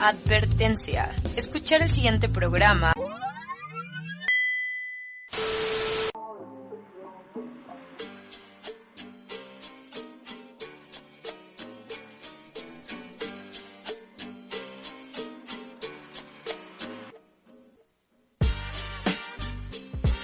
[0.00, 1.14] Advertencia.
[1.36, 2.94] Escuchar el siguiente programa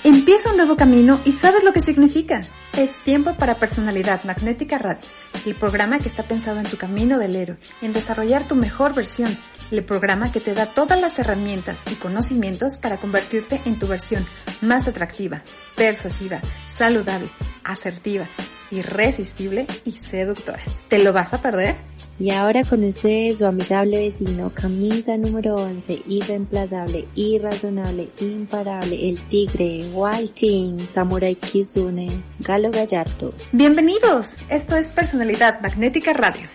[0.07, 2.43] Empieza un nuevo camino y sabes lo que significa.
[2.77, 5.01] Es tiempo para Personalidad Magnética Radio,
[5.47, 9.39] el programa que está pensado en tu camino del héroe, en desarrollar tu mejor versión,
[9.71, 14.27] el programa que te da todas las herramientas y conocimientos para convertirte en tu versión
[14.61, 15.43] más atractiva,
[15.77, 17.31] persuasiva, saludable,
[17.65, 18.29] asertiva,
[18.71, 20.63] irresistible y seductora.
[20.89, 21.77] ¿Te lo vas a perder?
[22.19, 29.85] Y ahora con ustedes su amigable vecino, camisa número 11, irreemplazable, irrazonable, imparable, el tigre,
[29.93, 33.35] Wild Samurai Kizune, Galo Gallardo.
[33.53, 36.49] Bienvenidos, esto es Personalidad Magnética Radio.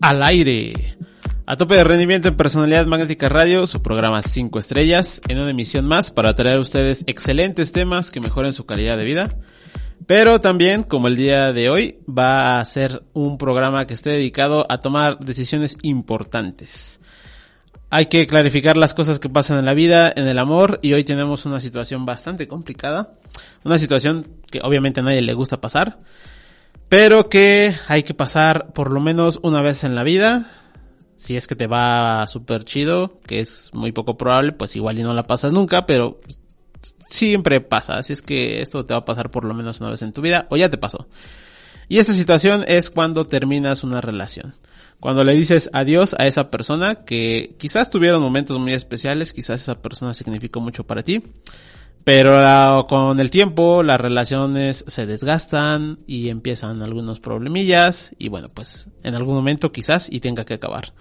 [0.00, 0.96] Al aire.
[1.46, 5.86] A tope de rendimiento en Personalidad Magnética Radio, su programa 5 estrellas, en una emisión
[5.86, 9.36] más para traer a ustedes excelentes temas que mejoren su calidad de vida.
[10.06, 14.66] Pero también, como el día de hoy, va a ser un programa que esté dedicado
[14.68, 17.00] a tomar decisiones importantes.
[17.90, 21.04] Hay que clarificar las cosas que pasan en la vida, en el amor, y hoy
[21.04, 23.14] tenemos una situación bastante complicada.
[23.64, 25.98] Una situación que obviamente a nadie le gusta pasar
[26.88, 30.50] pero que hay que pasar por lo menos una vez en la vida.
[31.16, 35.02] Si es que te va súper chido, que es muy poco probable, pues igual y
[35.02, 36.20] no la pasas nunca, pero
[37.08, 37.98] siempre pasa.
[37.98, 40.22] Así es que esto te va a pasar por lo menos una vez en tu
[40.22, 41.08] vida, o ya te pasó.
[41.88, 44.54] Y esta situación es cuando terminas una relación.
[45.00, 49.80] Cuando le dices adiós a esa persona que quizás tuvieron momentos muy especiales, quizás esa
[49.80, 51.22] persona significó mucho para ti,
[52.04, 58.88] pero con el tiempo las relaciones se desgastan y empiezan algunos problemillas y bueno, pues
[59.02, 60.92] en algún momento quizás y tenga que acabar.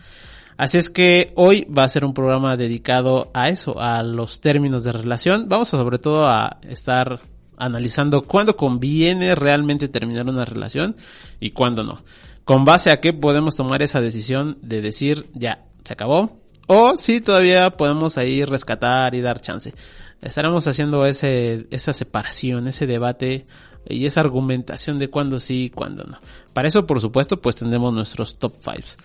[0.57, 4.83] Así es que hoy va a ser un programa dedicado a eso, a los términos
[4.83, 5.47] de relación.
[5.47, 7.21] Vamos a sobre todo a estar
[7.57, 10.95] analizando cuándo conviene realmente terminar una relación
[11.39, 12.01] y cuándo no.
[12.43, 16.39] Con base a qué podemos tomar esa decisión de decir ya, se acabó.
[16.67, 19.73] O si todavía podemos ahí rescatar y dar chance
[20.21, 23.45] estaremos haciendo ese, esa separación, ese debate
[23.87, 26.19] y esa argumentación de cuándo sí y cuándo no.
[26.53, 28.97] Para eso, por supuesto, pues tendremos nuestros top fives.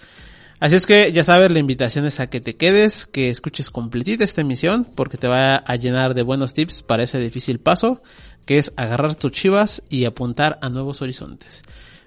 [0.61, 4.23] Así es que ya sabes, la invitación es a que te quedes, que escuches completita
[4.23, 8.01] esta emisión, porque te va a llenar de buenos tips para ese difícil paso,
[8.47, 11.63] que es agarrar tus chivas y apuntar a nuevos horizontes.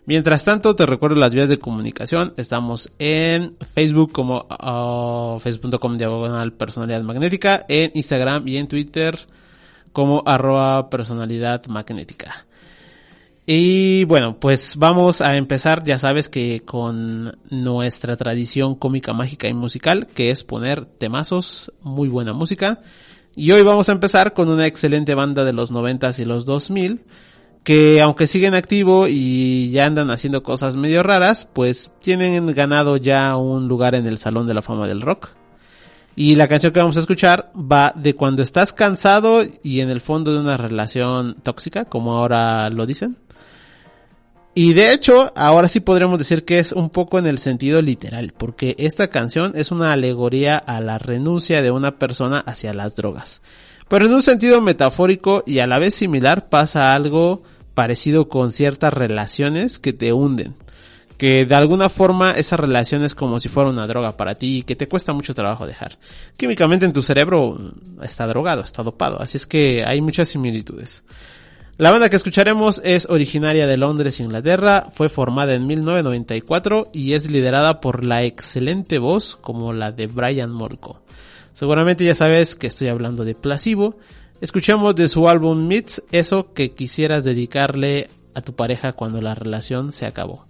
[0.07, 2.31] Mientras tanto, te recuerdo las vías de comunicación.
[2.37, 9.17] Estamos en Facebook como uh, facebook.com diagonal personalidad magnética, en Instagram y en Twitter
[9.91, 12.45] como arroba personalidad magnética.
[13.47, 19.55] Y bueno, pues vamos a empezar, ya sabes que con nuestra tradición cómica, mágica y
[19.55, 22.81] musical, que es poner temazos, muy buena música.
[23.35, 27.01] Y hoy vamos a empezar con una excelente banda de los noventas y los 2000
[27.65, 33.35] que aunque siguen activo y ya andan haciendo cosas medio raras, pues tienen ganado ya
[33.37, 35.29] un lugar en el Salón de la Fama del Rock.
[36.15, 39.99] Y la canción que vamos a escuchar va de cuando estás cansado y en el
[39.99, 43.17] fondo de una relación tóxica, como ahora lo dicen.
[44.53, 48.31] Y de hecho, ahora sí podríamos decir que es un poco en el sentido literal,
[48.37, 53.41] porque esta canción es una alegoría a la renuncia de una persona hacia las drogas.
[53.87, 57.43] Pero en un sentido metafórico y a la vez similar pasa algo
[57.75, 60.55] parecido con ciertas relaciones que te hunden.
[61.17, 64.63] Que de alguna forma esa relación es como si fuera una droga para ti y
[64.63, 65.97] que te cuesta mucho trabajo dejar.
[66.35, 71.03] Químicamente en tu cerebro está drogado, está dopado, así es que hay muchas similitudes.
[71.77, 77.29] La banda que escucharemos es originaria de Londres, Inglaterra, fue formada en 1994 y es
[77.29, 81.01] liderada por la excelente voz como la de Brian Molko.
[81.51, 83.97] Seguramente ya sabes que estoy hablando de Placebo
[84.41, 89.93] Escuchamos de su álbum Meets eso que quisieras dedicarle a tu pareja cuando la relación
[89.93, 90.45] se acabó.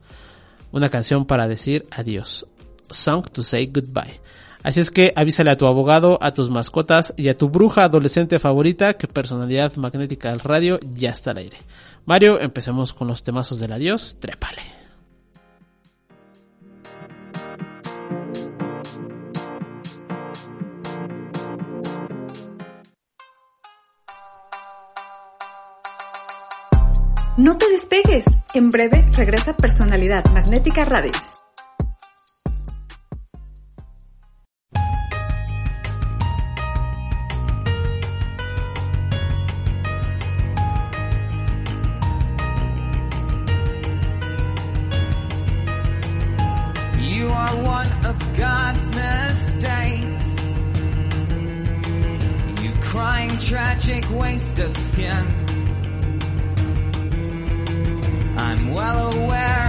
[0.71, 2.47] Una canción para decir adiós.
[2.89, 4.19] Song to say goodbye.
[4.63, 8.39] Así es que avísale a tu abogado, a tus mascotas y a tu bruja adolescente
[8.39, 11.57] favorita que personalidad magnética del radio ya está al aire.
[12.05, 14.17] Mario, empecemos con los temazos del adiós.
[14.19, 14.84] Trépale.
[27.37, 28.25] No te despegues.
[28.53, 31.11] En breve regresa Personalidad Magnética Radio.
[53.45, 55.34] tragic waste of skin.
[58.75, 59.64] Well aware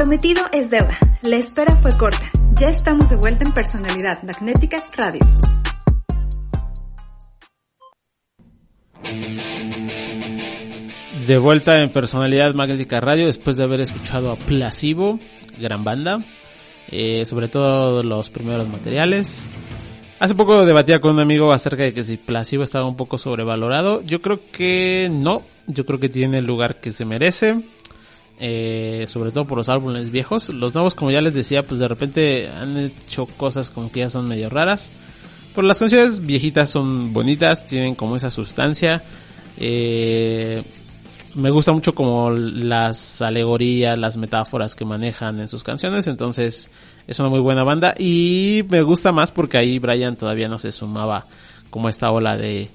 [0.00, 0.96] prometido es deuda.
[1.20, 2.30] La espera fue corta.
[2.54, 5.20] Ya estamos de vuelta en Personalidad Magnética Radio.
[11.26, 15.20] De vuelta en Personalidad Magnética Radio después de haber escuchado a Placebo,
[15.60, 16.24] gran banda,
[16.88, 19.50] eh, sobre todo los primeros materiales.
[20.18, 24.00] Hace poco debatía con un amigo acerca de que si Placebo estaba un poco sobrevalorado.
[24.00, 27.62] Yo creo que no, yo creo que tiene el lugar que se merece.
[28.42, 30.48] Eh, sobre todo por los álbumes viejos.
[30.48, 34.08] Los nuevos, como ya les decía, pues de repente han hecho cosas como que ya
[34.08, 34.90] son medio raras.
[35.54, 39.02] Pero las canciones viejitas son bonitas, tienen como esa sustancia.
[39.58, 40.62] Eh,
[41.34, 46.70] me gusta mucho como las alegorías, las metáforas que manejan en sus canciones, entonces
[47.06, 50.72] es una muy buena banda y me gusta más porque ahí Brian todavía no se
[50.72, 51.26] sumaba
[51.70, 52.70] como esta ola de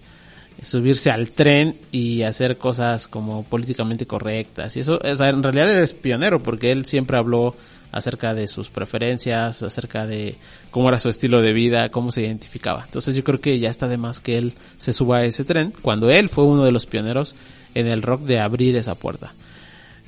[0.62, 5.72] subirse al tren y hacer cosas como políticamente correctas y eso, o sea, en realidad
[5.72, 7.56] él es pionero porque él siempre habló
[7.92, 10.36] acerca de sus preferencias, acerca de
[10.70, 12.84] cómo era su estilo de vida, cómo se identificaba.
[12.84, 15.72] Entonces yo creo que ya está de más que él se suba a ese tren
[15.82, 17.36] cuando él fue uno de los pioneros
[17.74, 19.34] en el rock de abrir esa puerta.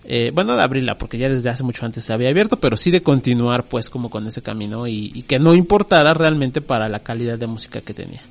[0.04, 2.92] Eh, bueno, de abrirla, porque ya desde hace mucho antes se había abierto, pero sí
[2.92, 7.00] de continuar pues como con ese camino y, y que no importara realmente para la
[7.00, 8.22] calidad de música que tenía.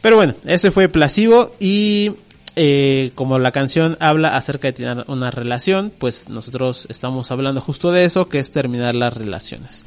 [0.00, 2.12] Pero bueno, ese fue Placebo y
[2.60, 7.92] eh, como la canción habla acerca de tener una relación, pues nosotros estamos hablando justo
[7.92, 9.84] de eso, que es terminar las relaciones.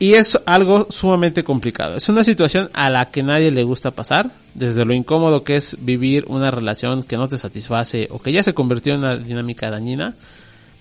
[0.00, 1.94] Y es algo sumamente complicado.
[1.94, 5.76] Es una situación a la que nadie le gusta pasar, desde lo incómodo que es
[5.80, 9.70] vivir una relación que no te satisface o que ya se convirtió en una dinámica
[9.70, 10.16] dañina,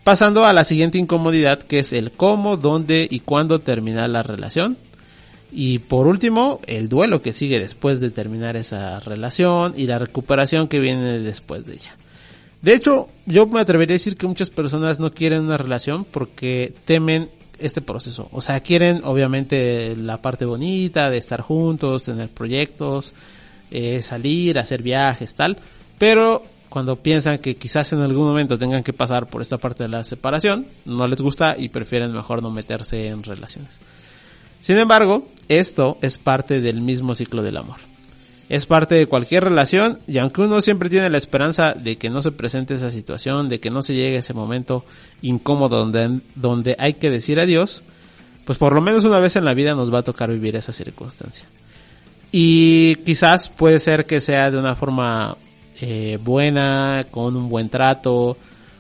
[0.04, 4.78] pasando a la siguiente incomodidad que es el cómo, dónde y cuándo terminar la relación.
[5.52, 10.68] Y por último, el duelo que sigue después de terminar esa relación y la recuperación
[10.68, 11.98] que viene después de ella.
[12.62, 16.74] De hecho, yo me atrevería a decir que muchas personas no quieren una relación porque
[16.86, 17.30] temen
[17.60, 18.30] este proceso.
[18.32, 23.14] O sea, quieren obviamente la parte bonita de estar juntos, tener proyectos,
[23.72, 25.58] eh, salir, hacer viajes, tal.
[25.98, 29.90] Pero cuando piensan que quizás en algún momento tengan que pasar por esta parte de
[29.90, 33.80] la separación, no les gusta y prefieren mejor no meterse en relaciones.
[34.62, 35.28] Sin embargo,
[35.60, 37.78] esto es parte del mismo ciclo del amor.
[38.48, 42.22] Es parte de cualquier relación y aunque uno siempre tiene la esperanza de que no
[42.22, 44.86] se presente esa situación, de que no se llegue ese momento
[45.22, 47.84] incómodo donde, donde hay que decir adiós,
[48.46, 50.72] pues por lo menos una vez en la vida nos va a tocar vivir esa
[50.72, 51.46] circunstancia.
[52.32, 55.38] Y quizás puede ser que sea de una forma
[55.82, 58.38] eh, buena, con un buen trato,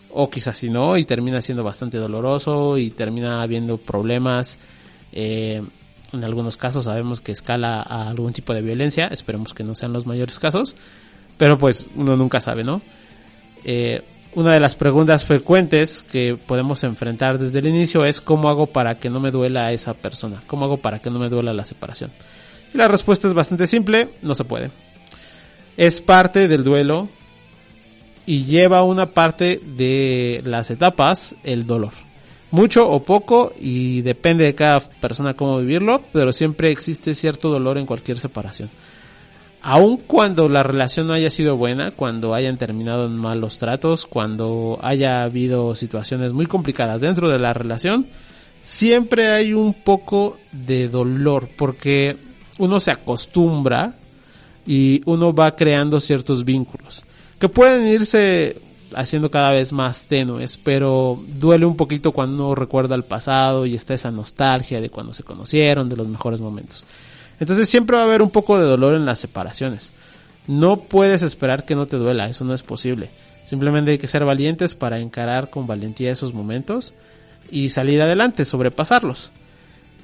[0.09, 4.57] o quizás si no, y termina siendo bastante doloroso y termina habiendo problemas.
[5.11, 5.61] Eh,
[6.13, 9.93] en algunos casos sabemos que escala a algún tipo de violencia, esperemos que no sean
[9.93, 10.75] los mayores casos,
[11.37, 12.81] pero pues uno nunca sabe, ¿no?
[13.63, 14.03] Eh,
[14.33, 18.97] una de las preguntas frecuentes que podemos enfrentar desde el inicio es ¿cómo hago para
[18.97, 20.41] que no me duela a esa persona?
[20.47, 22.11] ¿Cómo hago para que no me duela la separación?
[22.73, 24.71] Y la respuesta es bastante simple, no se puede.
[25.75, 27.09] Es parte del duelo
[28.25, 31.91] y lleva una parte de las etapas el dolor
[32.51, 37.77] mucho o poco y depende de cada persona cómo vivirlo, pero siempre existe cierto dolor
[37.77, 38.70] en cualquier separación.
[39.63, 44.79] Aun cuando la relación no haya sido buena, cuando hayan terminado en malos tratos, cuando
[44.81, 48.08] haya habido situaciones muy complicadas dentro de la relación,
[48.60, 52.17] siempre hay un poco de dolor porque
[52.58, 53.96] uno se acostumbra
[54.65, 57.03] y uno va creando ciertos vínculos
[57.41, 58.55] que pueden irse
[58.95, 63.75] haciendo cada vez más tenues, pero duele un poquito cuando uno recuerda el pasado y
[63.75, 66.86] está esa nostalgia de cuando se conocieron, de los mejores momentos.
[67.39, 69.93] Entonces siempre va a haber un poco de dolor en las separaciones.
[70.48, 73.10] No puedes esperar que no te duela, eso no es posible.
[73.43, 76.93] Simplemente hay que ser valientes para encarar con valentía esos momentos
[77.50, 79.31] y salir adelante, sobrepasarlos.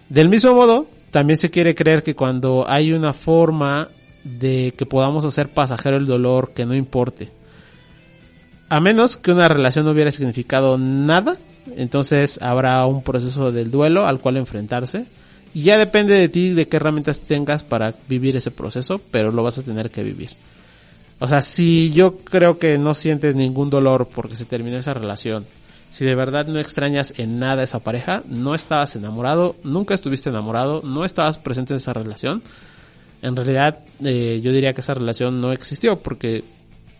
[0.09, 3.89] Del mismo modo, también se quiere creer que cuando hay una forma
[4.23, 7.31] de que podamos hacer pasajero el dolor que no importe,
[8.69, 11.37] a menos que una relación no hubiera significado nada,
[11.75, 15.05] entonces habrá un proceso del duelo al cual enfrentarse.
[15.53, 19.43] Y ya depende de ti de qué herramientas tengas para vivir ese proceso, pero lo
[19.43, 20.29] vas a tener que vivir.
[21.19, 25.45] O sea, si yo creo que no sientes ningún dolor porque se terminó esa relación,
[25.89, 30.81] si de verdad no extrañas en nada esa pareja, no estabas enamorado, nunca estuviste enamorado,
[30.83, 32.43] no estabas presente en esa relación,
[33.21, 36.43] en realidad eh, yo diría que esa relación no existió porque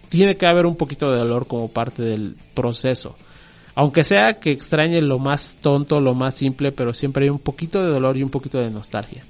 [0.10, 3.16] tiene que haber un poquito de dolor como parte del proceso.
[3.76, 7.84] Aunque sea que extrañe lo más tonto, lo más simple, pero siempre hay un poquito
[7.84, 9.24] de dolor y un poquito de nostalgia.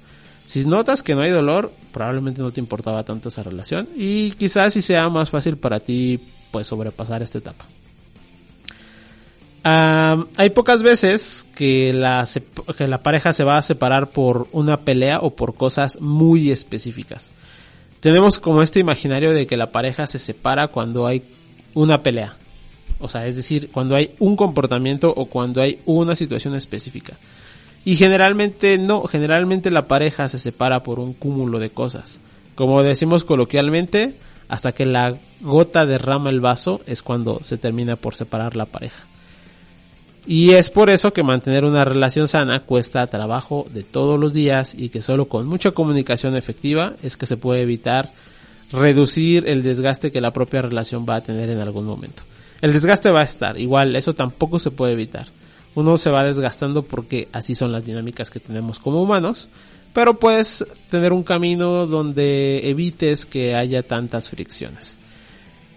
[0.46, 4.72] Si notas que no hay dolor, probablemente no te importaba tanto esa relación y quizás
[4.72, 6.18] si sea más fácil para ti
[6.50, 7.66] pues sobrepasar esta etapa.
[9.62, 12.26] hay pocas veces que la,
[12.78, 17.32] que la pareja se va a separar por una pelea o por cosas muy específicas
[18.00, 21.22] tenemos como este imaginario de que la pareja se separa cuando hay
[21.74, 22.36] una pelea.
[23.00, 27.14] O sea, es decir, cuando hay un comportamiento o cuando hay una situación específica.
[27.84, 32.20] Y generalmente no, generalmente la pareja se separa por un cúmulo de cosas.
[32.54, 34.14] Como decimos coloquialmente,
[34.48, 39.04] hasta que la gota derrama el vaso es cuando se termina por separar la pareja.
[40.30, 44.74] Y es por eso que mantener una relación sana cuesta trabajo de todos los días
[44.76, 48.10] y que solo con mucha comunicación efectiva es que se puede evitar
[48.70, 52.24] reducir el desgaste que la propia relación va a tener en algún momento.
[52.60, 55.28] El desgaste va a estar, igual eso tampoco se puede evitar.
[55.74, 59.48] Uno se va desgastando porque así son las dinámicas que tenemos como humanos,
[59.94, 64.98] pero puedes tener un camino donde evites que haya tantas fricciones.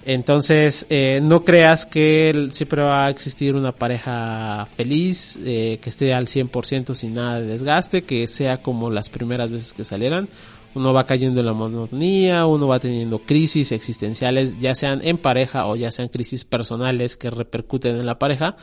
[0.03, 6.13] Entonces, eh, no creas que siempre va a existir una pareja feliz, eh, que esté
[6.13, 10.27] al 100% sin nada de desgaste, que sea como las primeras veces que salieran.
[10.74, 15.67] Uno va cayendo en la monotonía, uno va teniendo crisis existenciales, ya sean en pareja
[15.67, 18.55] o ya sean crisis personales que repercuten en la pareja,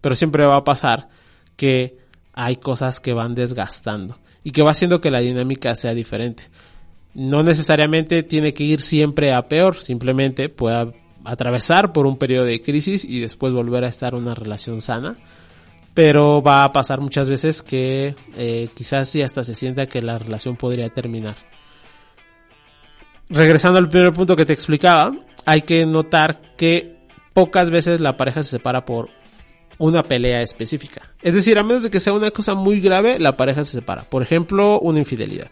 [0.00, 1.08] pero siempre va a pasar
[1.56, 1.96] que
[2.32, 6.50] hay cosas que van desgastando y que va haciendo que la dinámica sea diferente
[7.14, 10.92] no necesariamente tiene que ir siempre a peor, simplemente puede
[11.24, 15.16] atravesar por un periodo de crisis y después volver a estar una relación sana.
[15.94, 20.18] pero va a pasar muchas veces que eh, quizás sí hasta se sienta que la
[20.18, 21.36] relación podría terminar.
[23.28, 25.12] Regresando al primer punto que te explicaba,
[25.46, 29.08] hay que notar que pocas veces la pareja se separa por
[29.78, 31.02] una pelea específica.
[31.22, 34.02] Es decir, a menos de que sea una cosa muy grave, la pareja se separa.
[34.02, 35.50] Por ejemplo, una infidelidad.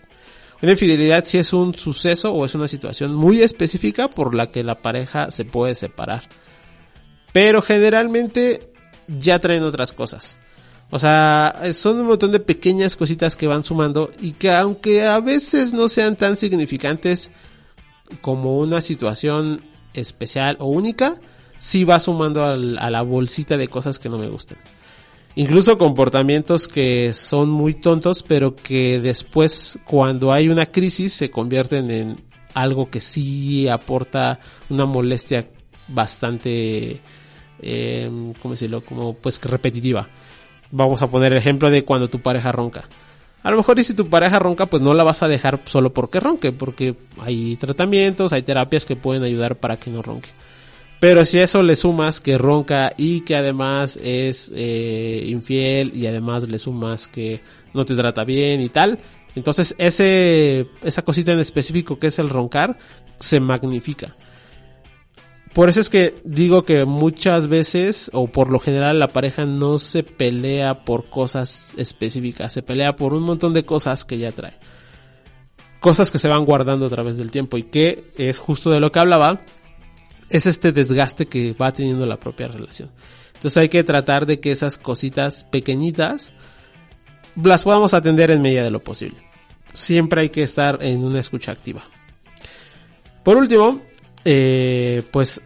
[0.63, 4.63] Una infidelidad si es un suceso o es una situación muy específica por la que
[4.63, 6.29] la pareja se puede separar.
[7.33, 8.73] Pero generalmente
[9.09, 10.39] ya traen otras cosas.
[10.91, 15.19] O sea, son un montón de pequeñas cositas que van sumando y que aunque a
[15.19, 17.33] veces no sean tan significantes
[18.21, 19.63] como una situación
[19.95, 21.17] especial o única,
[21.59, 24.59] sí va sumando a la bolsita de cosas que no me gustan.
[25.35, 31.91] Incluso comportamientos que son muy tontos, pero que después, cuando hay una crisis, se convierten
[31.91, 32.17] en
[32.53, 35.49] algo que sí aporta una molestia
[35.89, 37.01] bastante,
[37.63, 38.11] eh,
[38.43, 38.83] ¿cómo decirlo?
[38.83, 40.09] Como pues repetitiva.
[40.71, 42.89] Vamos a poner el ejemplo de cuando tu pareja ronca.
[43.43, 45.93] A lo mejor y si tu pareja ronca, pues no la vas a dejar solo
[45.93, 50.29] porque ronque, porque hay tratamientos, hay terapias que pueden ayudar para que no ronque.
[51.03, 56.49] Pero si eso le sumas que ronca y que además es eh, infiel y además
[56.49, 57.41] le sumas que
[57.75, 59.01] no te trata bien y tal,
[59.35, 62.79] entonces ese esa cosita en específico que es el roncar
[63.19, 64.15] se magnifica.
[65.53, 69.81] Por eso es que digo que muchas veces o por lo general la pareja no
[69.81, 74.55] se pelea por cosas específicas, se pelea por un montón de cosas que ya trae.
[75.81, 78.93] Cosas que se van guardando a través del tiempo y que es justo de lo
[78.93, 79.41] que hablaba,
[80.33, 82.91] es este desgaste que va teniendo la propia relación.
[83.35, 86.33] Entonces hay que tratar de que esas cositas pequeñitas
[87.43, 89.19] las podamos atender en medida de lo posible.
[89.73, 91.85] Siempre hay que estar en una escucha activa.
[93.23, 93.83] Por último,
[94.25, 95.43] eh, pues,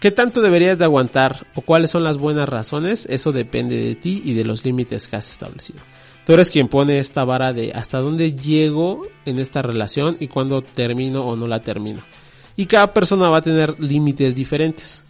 [0.00, 3.06] ¿qué tanto deberías de aguantar o cuáles son las buenas razones?
[3.10, 5.80] Eso depende de ti y de los límites que has establecido.
[6.24, 10.62] Tú eres quien pone esta vara de hasta dónde llego en esta relación y cuándo
[10.62, 12.02] termino o no la termino.
[12.60, 15.02] Y cada persona va a tener límites diferentes.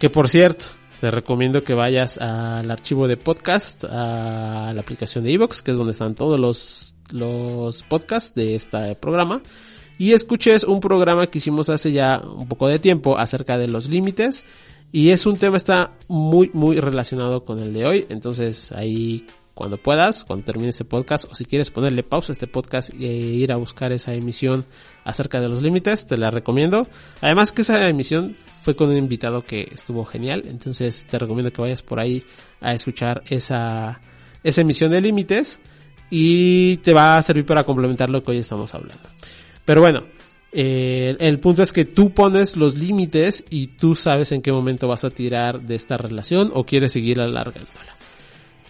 [0.00, 0.64] Que por cierto,
[1.00, 5.78] te recomiendo que vayas al archivo de podcast, a la aplicación de iVoox, que es
[5.78, 9.42] donde están todos los, los podcasts de este programa.
[9.96, 13.88] Y escuches un programa que hicimos hace ya un poco de tiempo acerca de los
[13.88, 14.44] límites.
[14.90, 18.06] Y es un tema está muy, muy relacionado con el de hoy.
[18.08, 22.46] Entonces ahí cuando puedas, cuando termine este podcast, o si quieres ponerle pausa a este
[22.46, 24.64] podcast e ir a buscar esa emisión
[25.04, 26.88] acerca de los límites, te la recomiendo.
[27.20, 31.62] Además que esa emisión fue con un invitado que estuvo genial, entonces te recomiendo que
[31.62, 32.24] vayas por ahí
[32.60, 34.00] a escuchar esa,
[34.42, 35.60] esa emisión de límites
[36.10, 39.08] y te va a servir para complementar lo que hoy estamos hablando.
[39.64, 40.04] Pero bueno,
[40.56, 44.86] eh, el punto es que tú pones los límites y tú sabes en qué momento
[44.86, 47.93] vas a tirar de esta relación o quieres seguir alargándola.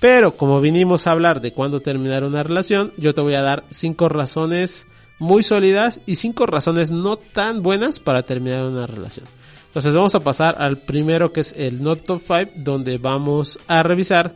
[0.04, 3.64] Pero como vinimos a hablar de cuándo terminar una relación, yo te voy a dar
[3.70, 4.86] cinco razones
[5.18, 9.24] muy sólidas y cinco razones no tan buenas para terminar una relación.
[9.68, 13.82] Entonces vamos a pasar al primero que es el Not Top 5 donde vamos a
[13.82, 14.34] revisar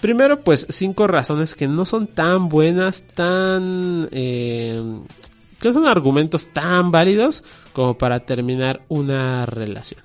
[0.00, 4.08] primero pues cinco razones que no son tan buenas, tan...
[4.10, 4.82] Eh,
[5.60, 10.02] que son argumentos tan válidos como para terminar una relación.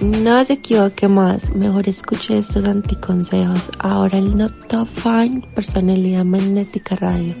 [0.00, 3.68] No se equivoque más, mejor escuche estos anticonsejos.
[3.80, 7.34] Ahora el Not Top Fine, Personalidad Magnética Radio.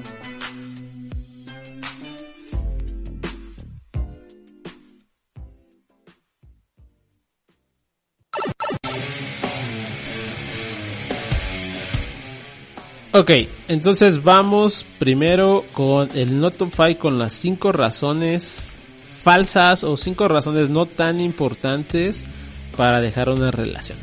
[13.12, 13.30] Ok,
[13.68, 18.76] entonces vamos primero con el Not Top 5 con las cinco razones
[19.22, 22.28] falsas o cinco razones no tan importantes
[22.80, 23.98] para dejar una relación.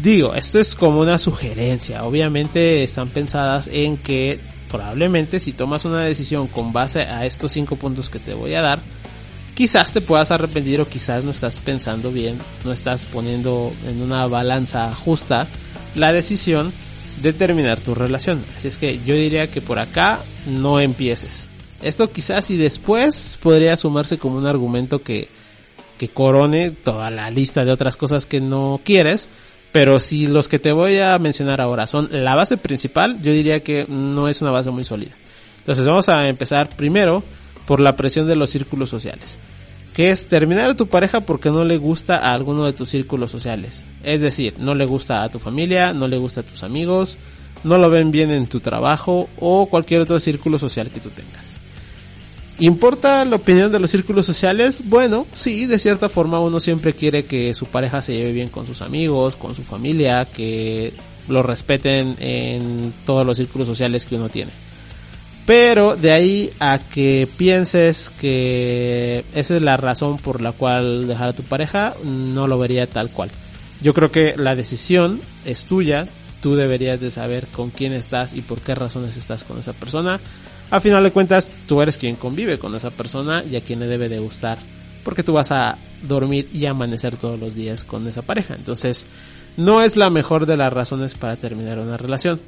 [0.00, 2.02] Digo, esto es como una sugerencia.
[2.04, 7.76] Obviamente están pensadas en que probablemente si tomas una decisión con base a estos cinco
[7.76, 8.80] puntos que te voy a dar,
[9.52, 14.26] quizás te puedas arrepentir o quizás no estás pensando bien, no estás poniendo en una
[14.26, 15.46] balanza justa
[15.94, 16.72] la decisión
[17.20, 18.42] de terminar tu relación.
[18.56, 21.50] Así es que yo diría que por acá no empieces.
[21.82, 25.28] Esto quizás y después podría sumarse como un argumento que,
[26.02, 29.28] que corone toda la lista de otras cosas que no quieres.
[29.70, 33.62] Pero si los que te voy a mencionar ahora son la base principal, yo diría
[33.62, 35.12] que no es una base muy sólida.
[35.58, 37.22] Entonces vamos a empezar primero
[37.66, 39.38] por la presión de los círculos sociales.
[39.92, 43.30] Que es terminar a tu pareja porque no le gusta a alguno de tus círculos
[43.30, 43.84] sociales.
[44.02, 47.16] Es decir, no le gusta a tu familia, no le gusta a tus amigos,
[47.62, 51.51] no lo ven bien en tu trabajo o cualquier otro círculo social que tú tengas.
[52.62, 54.82] ¿Importa la opinión de los círculos sociales?
[54.84, 58.66] Bueno, sí, de cierta forma uno siempre quiere que su pareja se lleve bien con
[58.66, 60.92] sus amigos, con su familia, que
[61.26, 64.52] lo respeten en todos los círculos sociales que uno tiene.
[65.44, 71.30] Pero de ahí a que pienses que esa es la razón por la cual dejar
[71.30, 73.32] a tu pareja, no lo vería tal cual.
[73.80, 76.06] Yo creo que la decisión es tuya,
[76.40, 80.20] tú deberías de saber con quién estás y por qué razones estás con esa persona.
[80.72, 83.86] A final de cuentas, tú eres quien convive con esa persona y a quien le
[83.86, 84.56] debe de gustar,
[85.04, 88.54] porque tú vas a dormir y amanecer todos los días con esa pareja.
[88.54, 89.06] Entonces,
[89.58, 92.40] no es la mejor de las razones para terminar una relación.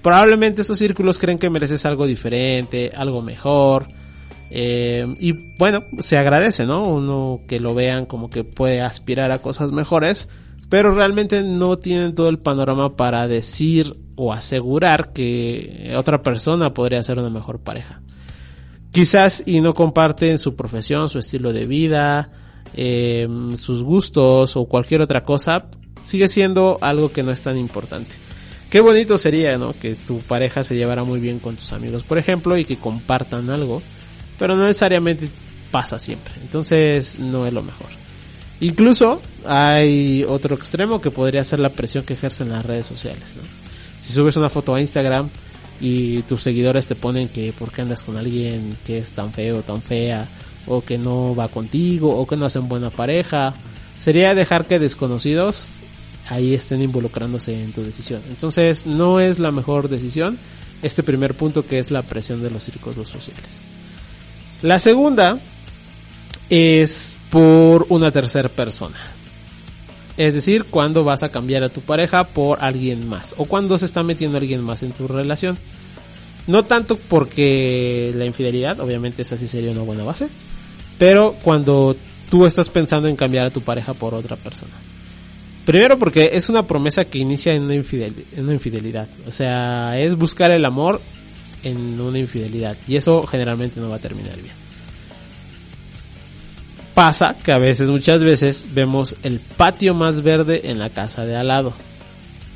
[0.00, 3.88] Probablemente esos círculos creen que mereces algo diferente, algo mejor.
[4.48, 6.84] Eh, y bueno, se agradece, ¿no?
[6.84, 10.28] Uno que lo vean como que puede aspirar a cosas mejores,
[10.72, 17.02] pero realmente no tienen todo el panorama para decir o asegurar que otra persona podría
[17.02, 18.00] ser una mejor pareja.
[18.90, 22.32] Quizás y no comparten su profesión, su estilo de vida,
[22.72, 25.66] eh, sus gustos o cualquier otra cosa,
[26.04, 28.14] sigue siendo algo que no es tan importante.
[28.70, 29.74] Qué bonito sería, ¿no?
[29.78, 33.50] Que tu pareja se llevara muy bien con tus amigos, por ejemplo, y que compartan
[33.50, 33.82] algo,
[34.38, 35.28] pero no necesariamente
[35.70, 36.32] pasa siempre.
[36.40, 38.01] Entonces, no es lo mejor.
[38.62, 43.34] Incluso hay otro extremo que podría ser la presión que ejercen las redes sociales.
[43.98, 45.30] Si subes una foto a Instagram
[45.80, 49.62] y tus seguidores te ponen que por qué andas con alguien que es tan feo,
[49.62, 50.28] tan fea,
[50.68, 53.54] o que no va contigo, o que no hacen buena pareja,
[53.98, 55.70] sería dejar que desconocidos
[56.28, 58.22] ahí estén involucrándose en tu decisión.
[58.28, 60.38] Entonces no es la mejor decisión
[60.82, 63.60] este primer punto que es la presión de los círculos sociales.
[64.62, 65.40] La segunda
[66.48, 68.98] es por una tercera persona.
[70.18, 73.86] Es decir, cuando vas a cambiar a tu pareja por alguien más o cuando se
[73.86, 75.58] está metiendo alguien más en tu relación.
[76.46, 80.28] No tanto porque la infidelidad, obviamente esa sí sería una buena base,
[80.98, 81.96] pero cuando
[82.28, 84.72] tú estás pensando en cambiar a tu pareja por otra persona.
[85.64, 89.08] Primero porque es una promesa que inicia en una, en una infidelidad.
[89.26, 91.00] O sea, es buscar el amor
[91.62, 92.76] en una infidelidad.
[92.88, 94.61] Y eso generalmente no va a terminar bien.
[96.94, 101.36] Pasa que a veces, muchas veces, vemos el patio más verde en la casa de
[101.36, 101.72] al lado.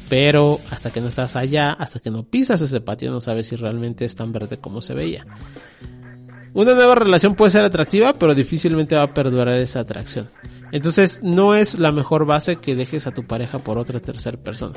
[0.09, 3.57] Pero hasta que no estás allá, hasta que no pisas ese patio, no sabes si
[3.57, 5.27] realmente es tan verde como se veía.
[6.53, 10.29] Una nueva relación puede ser atractiva, pero difícilmente va a perdurar esa atracción.
[10.71, 14.75] Entonces no es la mejor base que dejes a tu pareja por otra tercera persona.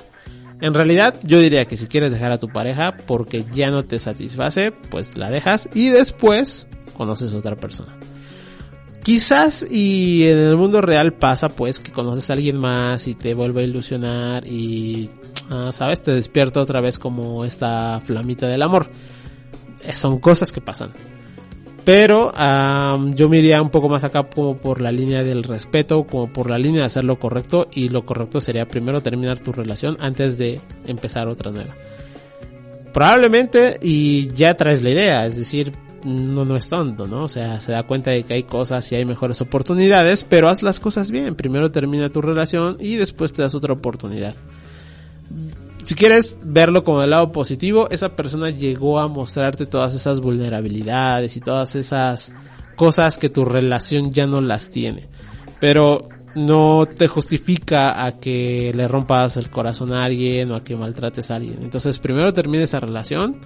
[0.61, 3.99] En realidad yo diría que si quieres dejar a tu pareja porque ya no te
[3.99, 6.67] satisface, pues la dejas y después
[6.97, 7.98] conoces a otra persona.
[9.09, 13.33] Quizás y en el mundo real pasa pues que conoces a alguien más y te
[13.33, 15.09] vuelve a ilusionar y,
[15.49, 18.91] ah, sabes, te despierta otra vez como esta flamita del amor.
[19.83, 20.91] Eh, son cosas que pasan.
[21.83, 22.31] Pero
[23.15, 26.47] yo me iría un poco más acá como por la línea del respeto, como por
[26.47, 27.67] la línea de hacer lo correcto.
[27.73, 31.73] Y lo correcto sería primero terminar tu relación antes de empezar otra nueva.
[32.93, 37.23] Probablemente y ya traes la idea, es decir, no, no es tonto, ¿no?
[37.23, 40.63] O sea, se da cuenta de que hay cosas y hay mejores oportunidades, pero haz
[40.63, 41.35] las cosas bien.
[41.35, 44.35] Primero termina tu relación y después te das otra oportunidad
[45.89, 51.35] si quieres verlo como el lado positivo, esa persona llegó a mostrarte todas esas vulnerabilidades
[51.35, 52.31] y todas esas
[52.75, 55.07] cosas que tu relación ya no las tiene.
[55.59, 60.75] Pero no te justifica a que le rompas el corazón a alguien o a que
[60.75, 61.57] maltrates a alguien.
[61.63, 63.37] Entonces primero termina esa relación.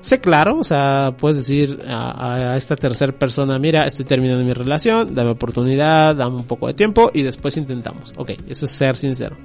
[0.00, 5.12] Sé claro, o sea, puedes decir a, esta tercera persona, mira, estoy terminando mi relación,
[5.12, 8.12] dame oportunidad, dame un poco de tiempo y después intentamos.
[8.16, 9.36] Ok, eso es ser sincero.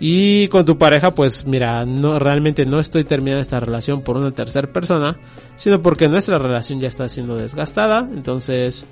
[0.00, 4.32] Y con tu pareja, pues mira, no, realmente no estoy terminando esta relación por una
[4.32, 5.18] tercera persona,
[5.56, 8.08] sino porque nuestra relación ya está siendo desgastada.
[8.12, 8.86] Entonces,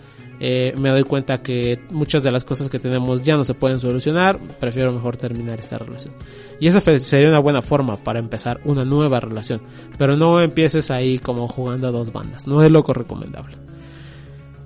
[0.44, 3.78] eh, me doy cuenta que muchas de las cosas que tenemos ya no se pueden
[3.78, 4.40] solucionar.
[4.58, 6.14] Prefiero mejor terminar esta relación.
[6.58, 9.62] Y esa sería una buena forma para empezar una nueva relación.
[9.96, 12.48] Pero no empieces ahí como jugando a dos bandas.
[12.48, 13.56] No es lo recomendable.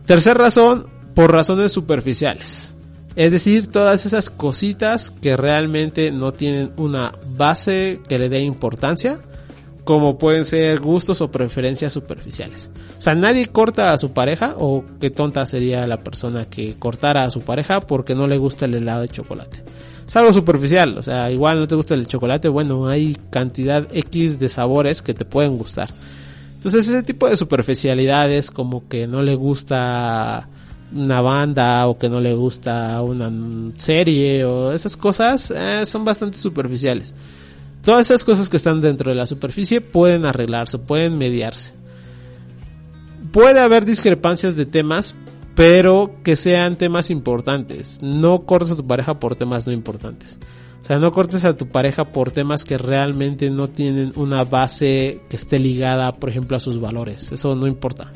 [0.07, 2.75] Tercera razón, por razones superficiales.
[3.15, 9.21] Es decir, todas esas cositas que realmente no tienen una base que le dé importancia,
[9.87, 12.73] como pueden ser gustos o preferencias superficiales.
[12.99, 17.23] O sea, nadie corta a su pareja, o qué tonta sería la persona que cortara
[17.23, 19.63] a su pareja porque no le gusta el helado de chocolate.
[20.05, 24.41] Es algo superficial, o sea, igual no te gusta el chocolate, bueno, hay cantidad X
[24.41, 25.89] de sabores que te pueden gustar.
[26.57, 30.49] Entonces ese tipo de superficialidades como que no le gusta
[30.93, 33.31] una banda o que no le gusta una
[33.79, 37.15] serie o esas cosas eh, son bastante superficiales.
[37.87, 41.73] Todas esas cosas que están dentro de la superficie pueden arreglarse, pueden mediarse.
[43.31, 45.15] Puede haber discrepancias de temas,
[45.55, 48.01] pero que sean temas importantes.
[48.03, 50.41] No cortes a tu pareja por temas no importantes.
[50.83, 55.21] O sea, no cortes a tu pareja por temas que realmente no tienen una base
[55.31, 57.31] que esté ligada, por ejemplo, a sus valores.
[57.31, 58.11] Eso no importa.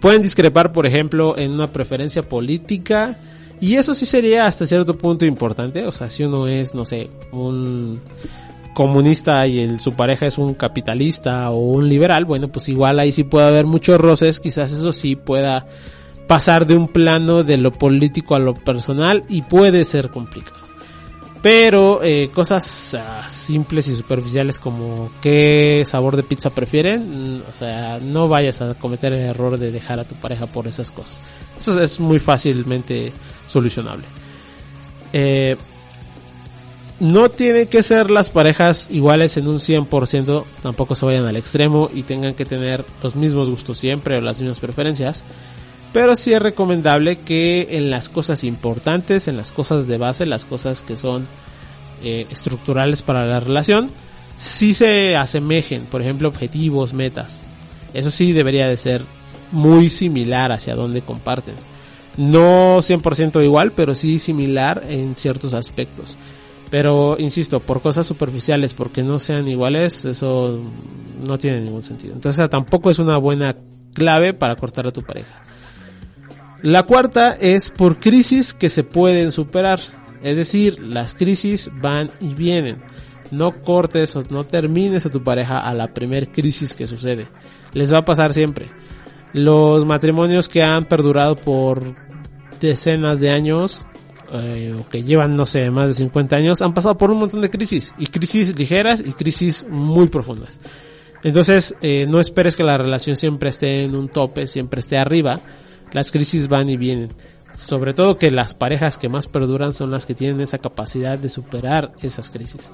[0.00, 3.18] Pueden discrepar, por ejemplo, en una preferencia política.
[3.64, 5.86] Y eso sí sería hasta cierto punto importante.
[5.86, 7.98] O sea, si uno es, no sé, un
[8.74, 13.10] comunista y el, su pareja es un capitalista o un liberal, bueno, pues igual ahí
[13.10, 14.38] sí puede haber muchos roces.
[14.38, 15.66] Quizás eso sí pueda
[16.28, 20.63] pasar de un plano de lo político a lo personal y puede ser complicado.
[21.44, 27.54] Pero eh, cosas uh, simples y superficiales como qué sabor de pizza prefieren, mm, o
[27.54, 31.20] sea, no vayas a cometer el error de dejar a tu pareja por esas cosas.
[31.58, 33.12] Eso es muy fácilmente
[33.46, 34.06] solucionable.
[35.12, 35.56] Eh,
[36.98, 41.90] no tienen que ser las parejas iguales en un 100%, tampoco se vayan al extremo
[41.92, 45.22] y tengan que tener los mismos gustos siempre o las mismas preferencias.
[45.94, 50.44] Pero sí es recomendable que en las cosas importantes, en las cosas de base, las
[50.44, 51.28] cosas que son
[52.02, 53.92] eh, estructurales para la relación,
[54.36, 57.44] sí se asemejen, por ejemplo, objetivos, metas.
[57.92, 59.02] Eso sí debería de ser
[59.52, 61.54] muy similar hacia donde comparten.
[62.16, 66.18] No 100% igual, pero sí similar en ciertos aspectos.
[66.70, 70.60] Pero, insisto, por cosas superficiales, porque no sean iguales, eso
[71.24, 72.14] no tiene ningún sentido.
[72.14, 73.54] Entonces tampoco es una buena
[73.92, 75.44] clave para cortar a tu pareja.
[76.62, 79.80] La cuarta es por crisis que se pueden superar.
[80.22, 82.82] Es decir, las crisis van y vienen.
[83.30, 87.28] No cortes o no termines a tu pareja a la primer crisis que sucede.
[87.72, 88.70] Les va a pasar siempre.
[89.34, 91.94] Los matrimonios que han perdurado por
[92.60, 93.84] decenas de años,
[94.32, 97.40] eh, o que llevan, no sé, más de 50 años, han pasado por un montón
[97.40, 97.94] de crisis.
[97.98, 100.58] Y crisis ligeras y crisis muy profundas.
[101.22, 105.40] Entonces, eh, no esperes que la relación siempre esté en un tope, siempre esté arriba
[105.94, 107.08] las crisis van y vienen.
[107.54, 111.28] Sobre todo que las parejas que más perduran son las que tienen esa capacidad de
[111.30, 112.72] superar esas crisis.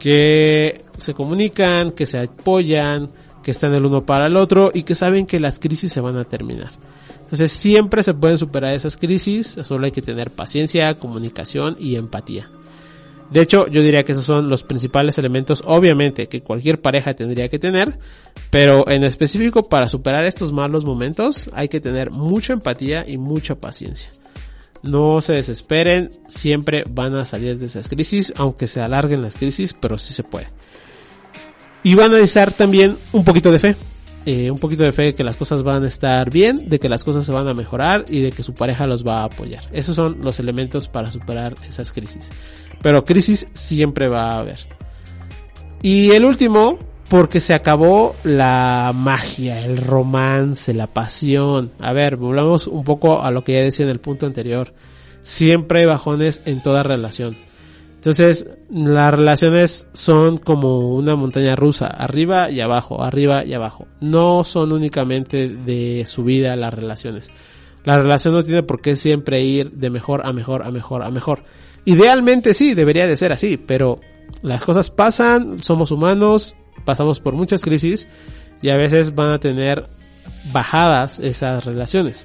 [0.00, 3.10] Que se comunican, que se apoyan,
[3.42, 6.16] que están el uno para el otro y que saben que las crisis se van
[6.16, 6.70] a terminar.
[7.20, 12.50] Entonces siempre se pueden superar esas crisis, solo hay que tener paciencia, comunicación y empatía.
[13.30, 17.48] De hecho, yo diría que esos son los principales elementos, obviamente, que cualquier pareja tendría
[17.48, 17.98] que tener,
[18.50, 23.56] pero en específico para superar estos malos momentos hay que tener mucha empatía y mucha
[23.56, 24.10] paciencia.
[24.82, 29.74] No se desesperen, siempre van a salir de esas crisis, aunque se alarguen las crisis,
[29.74, 30.48] pero sí se puede.
[31.82, 33.76] Y van a necesitar también un poquito de fe.
[34.28, 36.88] Eh, un poquito de fe de que las cosas van a estar bien, de que
[36.88, 39.62] las cosas se van a mejorar y de que su pareja los va a apoyar.
[39.72, 42.32] Esos son los elementos para superar esas crisis.
[42.82, 44.58] Pero crisis siempre va a haber.
[45.80, 46.76] Y el último,
[47.08, 51.70] porque se acabó la magia, el romance, la pasión.
[51.78, 54.74] A ver, volvamos un poco a lo que ya decía en el punto anterior.
[55.22, 57.36] Siempre hay bajones en toda relación.
[58.06, 63.88] Entonces, las relaciones son como una montaña rusa, arriba y abajo, arriba y abajo.
[64.00, 67.32] No son únicamente de subida las relaciones.
[67.82, 71.10] La relación no tiene por qué siempre ir de mejor a mejor a mejor a
[71.10, 71.42] mejor.
[71.84, 73.98] Idealmente sí, debería de ser así, pero
[74.40, 78.06] las cosas pasan, somos humanos, pasamos por muchas crisis
[78.62, 79.88] y a veces van a tener
[80.52, 82.24] bajadas esas relaciones.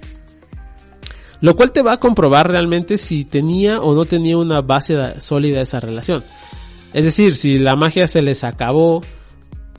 [1.42, 5.62] Lo cual te va a comprobar realmente si tenía o no tenía una base sólida
[5.62, 6.24] esa relación.
[6.94, 9.02] Es decir, si la magia se les acabó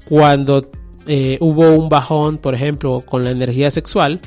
[0.09, 0.70] cuando
[1.07, 4.20] eh, hubo un bajón, por ejemplo, con la energía sexual,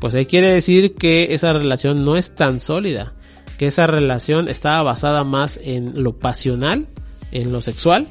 [0.00, 3.14] pues ahí quiere decir que esa relación no es tan sólida,
[3.58, 6.88] que esa relación estaba basada más en lo pasional,
[7.32, 8.06] en lo sexual,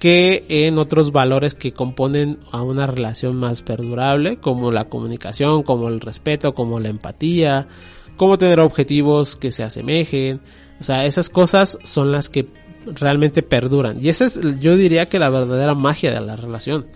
[0.00, 5.88] que en otros valores que componen a una relación más perdurable, como la comunicación, como
[5.88, 7.68] el respeto, como la empatía,
[8.16, 10.40] cómo tener objetivos que se asemejen.
[10.80, 12.48] O sea, esas cosas son las que
[12.86, 14.02] realmente perduran.
[14.02, 16.86] Y esa es, yo diría que la verdadera magia de la relación.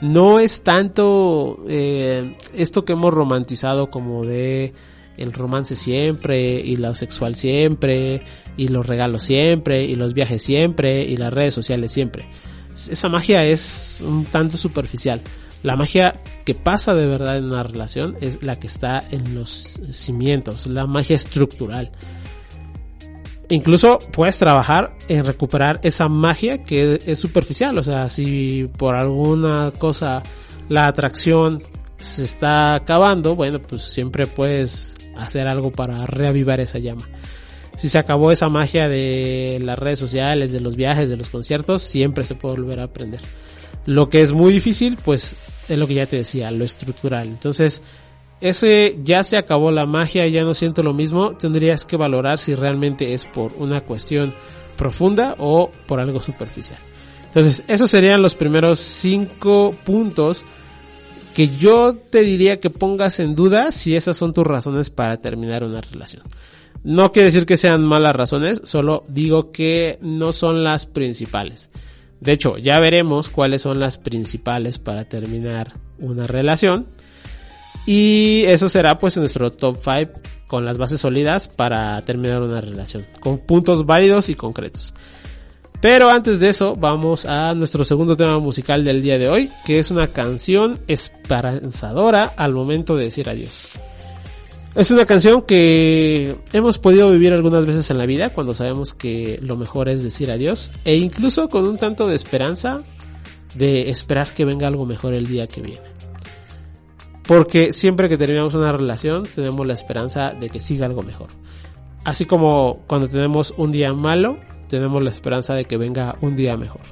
[0.00, 4.74] No es tanto eh, esto que hemos romantizado como de
[5.16, 8.22] el romance siempre y lo sexual siempre
[8.58, 12.26] y los regalos siempre y los viajes siempre y las redes sociales siempre.
[12.74, 15.22] Esa magia es un tanto superficial.
[15.62, 19.80] La magia que pasa de verdad en una relación es la que está en los
[19.90, 21.90] cimientos, la magia estructural.
[23.48, 29.72] Incluso puedes trabajar en recuperar esa magia que es superficial, o sea, si por alguna
[29.78, 30.22] cosa
[30.68, 31.62] la atracción
[31.96, 37.02] se está acabando, bueno, pues siempre puedes hacer algo para reavivar esa llama.
[37.76, 41.82] Si se acabó esa magia de las redes sociales, de los viajes, de los conciertos,
[41.82, 43.20] siempre se puede volver a aprender.
[43.86, 45.36] Lo que es muy difícil, pues
[45.68, 47.28] es lo que ya te decía, lo estructural.
[47.28, 47.82] Entonces,
[48.40, 52.54] ese ya se acabó la magia, ya no siento lo mismo, tendrías que valorar si
[52.54, 54.34] realmente es por una cuestión
[54.76, 56.80] profunda o por algo superficial.
[57.24, 60.44] Entonces, esos serían los primeros cinco puntos
[61.34, 65.64] que yo te diría que pongas en duda si esas son tus razones para terminar
[65.64, 66.22] una relación.
[66.82, 71.68] No quiere decir que sean malas razones, solo digo que no son las principales.
[72.20, 76.86] De hecho, ya veremos cuáles son las principales para terminar una relación.
[77.86, 83.04] Y eso será pues nuestro top 5 con las bases sólidas para terminar una relación,
[83.20, 84.92] con puntos válidos y concretos.
[85.80, 89.78] Pero antes de eso, vamos a nuestro segundo tema musical del día de hoy, que
[89.78, 93.68] es una canción esperanzadora al momento de decir adiós.
[94.76, 99.38] Es una canción que hemos podido vivir algunas veces en la vida cuando sabemos que
[99.40, 102.82] lo mejor es decir adiós e incluso con un tanto de esperanza
[103.54, 105.80] de esperar que venga algo mejor el día que viene.
[107.22, 111.28] Porque siempre que terminamos una relación tenemos la esperanza de que siga algo mejor.
[112.04, 116.54] Así como cuando tenemos un día malo, tenemos la esperanza de que venga un día
[116.58, 116.82] mejor.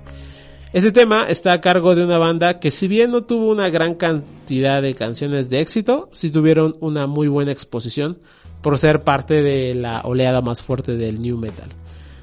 [0.75, 3.95] Este tema está a cargo de una banda que si bien no tuvo una gran
[3.95, 8.19] cantidad de canciones de éxito, sí tuvieron una muy buena exposición
[8.61, 11.69] por ser parte de la oleada más fuerte del new metal.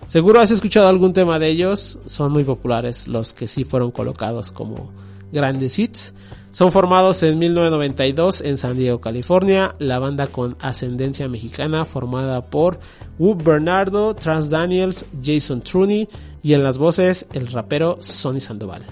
[0.05, 4.51] Seguro has escuchado algún tema de ellos, son muy populares los que sí fueron colocados
[4.51, 4.91] como
[5.31, 6.13] grandes hits.
[6.51, 12.77] Son formados en 1992 en San Diego, California, la banda con ascendencia mexicana formada por
[13.17, 16.09] Whoop Bernardo, Trans Daniels, Jason Trunney
[16.43, 18.83] y en las voces el rapero Sonny Sandoval.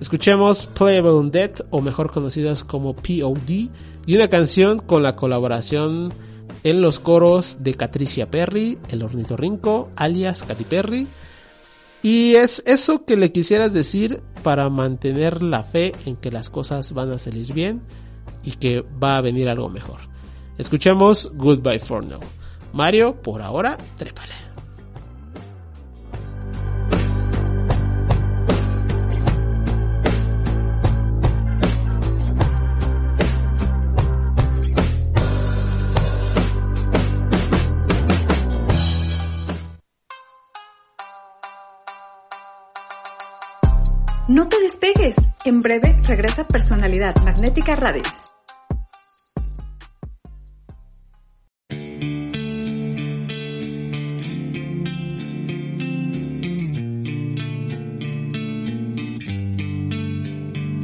[0.00, 3.68] Escuchemos Playable Undead o mejor conocidas como POD
[4.06, 6.14] y una canción con la colaboración
[6.62, 11.06] en los coros de Catricia Perry, el ornitorrinco, alias Katy Perry,
[12.04, 16.92] y es eso que le quisieras decir para mantener la fe en que las cosas
[16.92, 17.80] van a salir bien
[18.42, 20.00] y que va a venir algo mejor.
[20.58, 22.20] Escuchemos Goodbye for Now.
[22.74, 24.43] Mario, por ahora, trépale.
[45.64, 48.02] Breve regresa Personalidad Magnética Radio.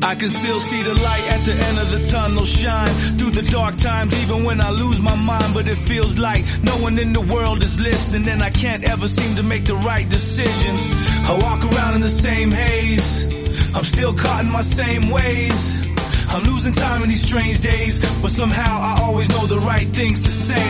[0.02, 2.88] I can still see the light at the end of the tunnel shine
[3.18, 6.72] through the dark times even when I lose my mind but it feels like no
[6.78, 10.08] one in the world is listening and I can't ever seem to make the right
[10.08, 10.86] decisions
[11.28, 13.39] I walk around in the same haze
[13.74, 15.86] I'm still caught in my same ways
[16.32, 20.20] I'm losing time in these strange days but somehow I always know the right things
[20.22, 20.68] to say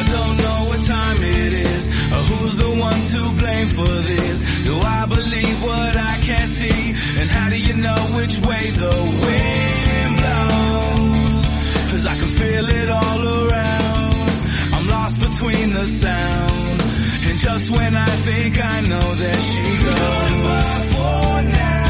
[0.00, 4.64] I don't know what time it is or who's the one to blame for this
[4.64, 8.94] do I believe what I can't see and how do you know which way the
[9.24, 11.42] wind blows?
[11.90, 14.30] Cause I can feel it all around.
[14.74, 16.82] I'm lost between the sound.
[17.28, 19.96] And just when I think I know that she goes.
[19.96, 21.85] Goodbye for now.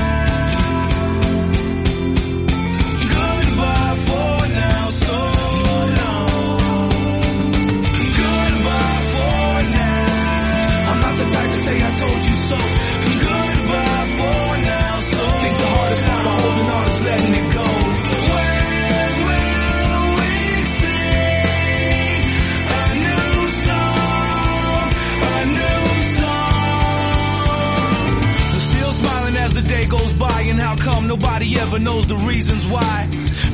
[31.17, 33.09] Nobody ever knows the reasons why?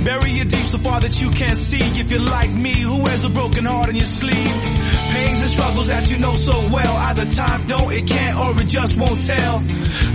[0.05, 1.83] Bury it deep so far that you can't see.
[2.01, 4.57] If you're like me, who wears a broken heart in your sleeve?
[5.13, 6.97] Pains and struggles that you know so well.
[7.09, 9.57] Either time don't, it can't, or it just won't tell.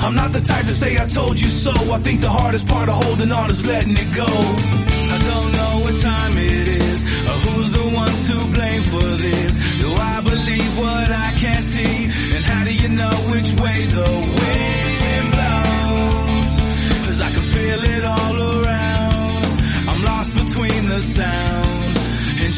[0.03, 1.71] I'm not the type to say I told you so.
[1.71, 4.27] I think the hardest part of holding on is letting it go.
[4.27, 9.53] I don't know what time it is, or who's the one to blame for this.
[9.79, 11.95] Do I believe what I can't see?
[12.35, 14.36] And how do you know which way the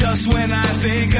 [0.09, 1.18] just when I think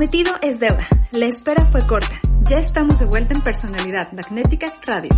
[0.00, 0.88] prometido es deuda.
[1.12, 2.18] La espera fue corta.
[2.44, 5.10] Ya estamos de vuelta en Personalidad Magnética Radio.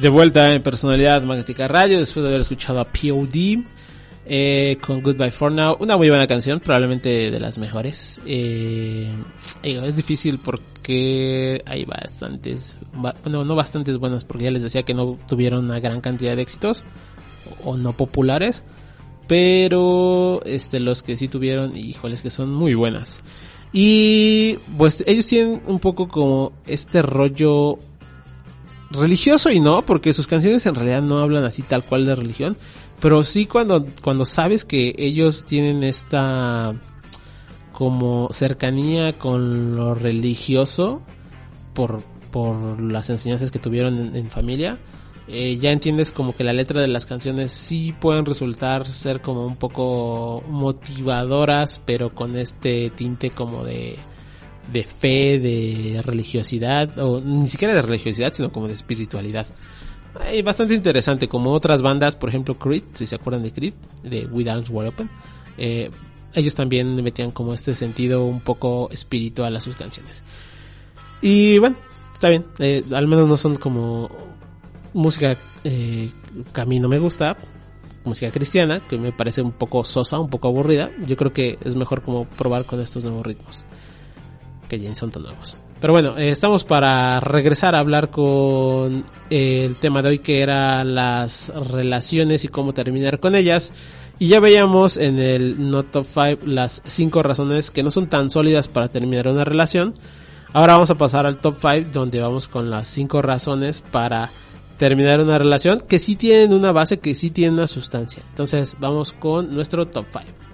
[0.00, 3.62] De vuelta en Personalidad Magnética Radio, después de haber escuchado a POD
[4.28, 5.76] eh, con Goodbye For Now.
[5.80, 8.20] Una muy buena canción, probablemente de las mejores.
[8.26, 9.10] Eh,
[9.62, 14.94] es difícil porque hay bastantes, ba- bueno, no bastantes buenas, porque ya les decía que
[14.94, 16.84] no tuvieron una gran cantidad de éxitos
[17.64, 18.64] o no populares.
[19.26, 23.22] Pero este, los que sí tuvieron, híjoles, que son muy buenas.
[23.72, 27.78] Y pues ellos tienen un poco como este rollo
[28.90, 32.56] religioso y no, porque sus canciones en realidad no hablan así tal cual de religión,
[33.00, 36.74] pero sí cuando, cuando sabes que ellos tienen esta
[37.72, 41.00] como cercanía con lo religioso
[41.74, 44.78] por, por las enseñanzas que tuvieron en, familia,
[45.28, 49.46] eh, ya entiendes como que la letra de las canciones sí pueden resultar ser como
[49.46, 53.96] un poco motivadoras, pero con este tinte como de,
[54.72, 59.46] de fe, de religiosidad, o ni siquiera de religiosidad, sino como de espiritualidad.
[60.26, 64.26] Eh, bastante interesante, como otras bandas, por ejemplo Creed, si se acuerdan de Creed, de
[64.26, 65.10] With Arms Wide Open,
[65.56, 65.90] eh,
[66.34, 70.24] ellos también metían como este sentido un poco espiritual a sus canciones.
[71.20, 71.76] Y bueno,
[72.14, 74.10] está bien, eh, al menos no son como
[74.92, 76.10] música eh,
[76.52, 77.36] que a mí no me gusta,
[78.04, 80.90] música cristiana, que me parece un poco sosa, un poco aburrida.
[81.04, 83.64] Yo creo que es mejor como probar con estos nuevos ritmos,
[84.68, 85.56] que ya son tan nuevos.
[85.80, 90.42] Pero bueno, eh, estamos para regresar a hablar con eh, el tema de hoy que
[90.42, 93.72] era las relaciones y cómo terminar con ellas.
[94.18, 98.30] Y ya veíamos en el No Top 5 las 5 razones que no son tan
[98.30, 99.94] sólidas para terminar una relación.
[100.52, 104.30] Ahora vamos a pasar al top 5 donde vamos con las 5 razones para
[104.78, 108.22] terminar una relación que sí tienen una base, que sí tienen una sustancia.
[108.30, 110.47] Entonces vamos con nuestro top 5.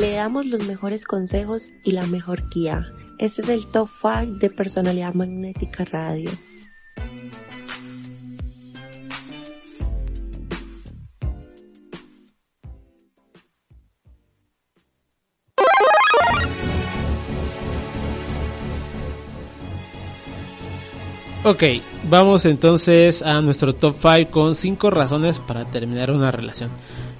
[0.00, 2.92] Le damos los mejores consejos y la mejor guía.
[3.18, 6.30] Este es el top 5 de Personalidad Magnética Radio.
[21.42, 21.62] Ok,
[22.10, 26.70] vamos entonces a nuestro top 5 con 5 razones para terminar una relación.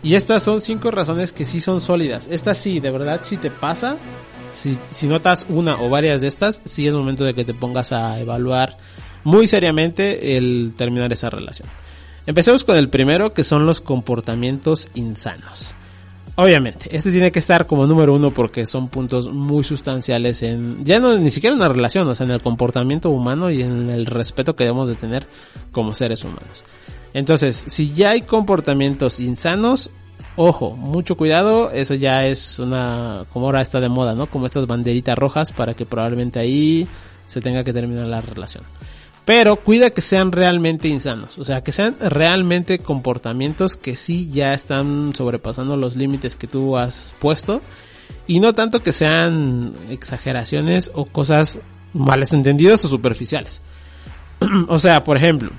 [0.03, 2.28] Y estas son 5 razones que sí son sólidas.
[2.30, 3.97] Estas sí, de verdad, si te pasa,
[4.51, 7.92] si, si notas una o varias de estas, sí es momento de que te pongas
[7.92, 8.76] a evaluar
[9.24, 11.68] muy seriamente el terminar esa relación.
[12.26, 15.74] Empecemos con el primero, que son los comportamientos insanos.
[16.34, 21.01] obviamente, este tiene que estar como número uno porque son puntos muy sustanciales en, ya
[21.01, 24.07] no ni siquiera en una relación, o sea, en el comportamiento humano y en el
[24.07, 25.26] respeto que debemos de tener
[25.72, 26.64] como seres humanos.
[27.14, 29.90] Entonces, si ya hay comportamientos insanos,
[30.36, 34.26] ojo, mucho cuidado, eso ya es una, como ahora está de moda, ¿no?
[34.26, 36.86] Como estas banderitas rojas para que probablemente ahí
[37.26, 38.64] se tenga que terminar la relación.
[39.24, 44.54] Pero cuida que sean realmente insanos, o sea, que sean realmente comportamientos que sí ya
[44.54, 47.61] están sobrepasando los límites que tú has puesto
[48.28, 51.59] y no tanto que sean exageraciones o cosas
[51.92, 53.62] males entendidas o superficiales.
[54.68, 55.50] o sea, por ejemplo,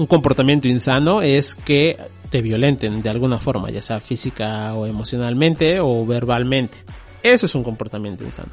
[0.00, 1.98] un comportamiento insano es que
[2.30, 6.78] te violenten de alguna forma, ya sea física o emocionalmente o verbalmente.
[7.22, 8.48] Eso es un comportamiento insano.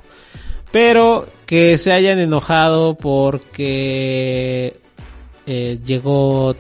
[0.71, 4.77] Pero que se hayan enojado porque
[5.45, 6.53] eh, llegó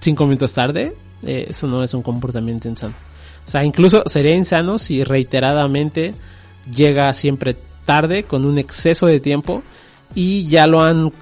[0.00, 2.94] cinco minutos tarde, eh, eso no es un comportamiento insano.
[3.46, 6.14] O sea, incluso sería insano si reiteradamente
[6.74, 9.62] llega siempre tarde con un exceso de tiempo
[10.14, 11.12] y ya lo han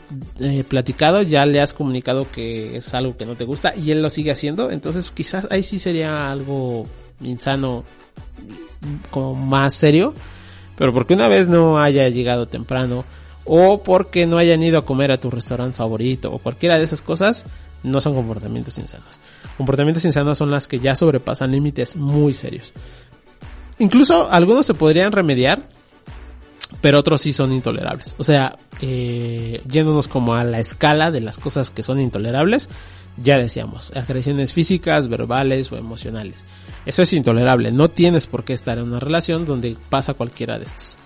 [0.41, 4.03] eh, platicado, ya le has comunicado que es algo que no te gusta y él
[4.03, 6.86] lo sigue haciendo, entonces quizás ahí sí sería algo
[7.20, 7.84] insano
[9.11, 10.14] como más serio,
[10.76, 13.05] pero porque una vez no haya llegado temprano
[13.45, 17.03] o porque no hayan ido a comer a tu restaurante favorito o cualquiera de esas
[17.03, 17.47] cosas,
[17.82, 19.18] no son comportamientos insanos.
[19.57, 22.72] Comportamientos insanos son las que ya sobrepasan límites muy serios.
[23.78, 25.62] Incluso algunos se podrían remediar,
[26.81, 28.14] pero otros sí son intolerables.
[28.19, 32.69] O sea, eh, yéndonos como a la escala de las cosas que son intolerables,
[33.16, 36.45] ya decíamos, agresiones físicas, verbales o emocionales.
[36.87, 40.66] Eso es intolerable, no tienes por qué estar en una relación donde pasa cualquiera de
[40.66, 40.97] estos.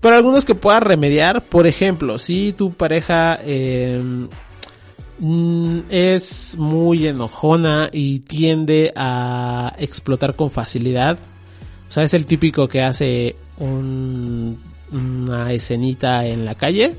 [0.00, 4.28] Pero algunos que puedas remediar, por ejemplo, si tu pareja eh,
[5.18, 11.18] mm, es muy enojona y tiende a explotar con facilidad,
[11.88, 14.58] o sea, es el típico que hace un,
[14.94, 16.96] una escenita en la calle,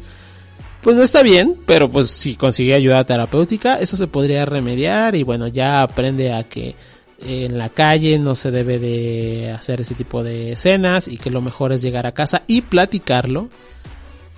[0.82, 5.24] pues no está bien, pero pues si consigue ayuda terapéutica, eso se podría remediar y
[5.24, 6.76] bueno, ya aprende a que
[7.20, 11.42] en la calle no se debe de hacer ese tipo de escenas y que lo
[11.42, 13.50] mejor es llegar a casa y platicarlo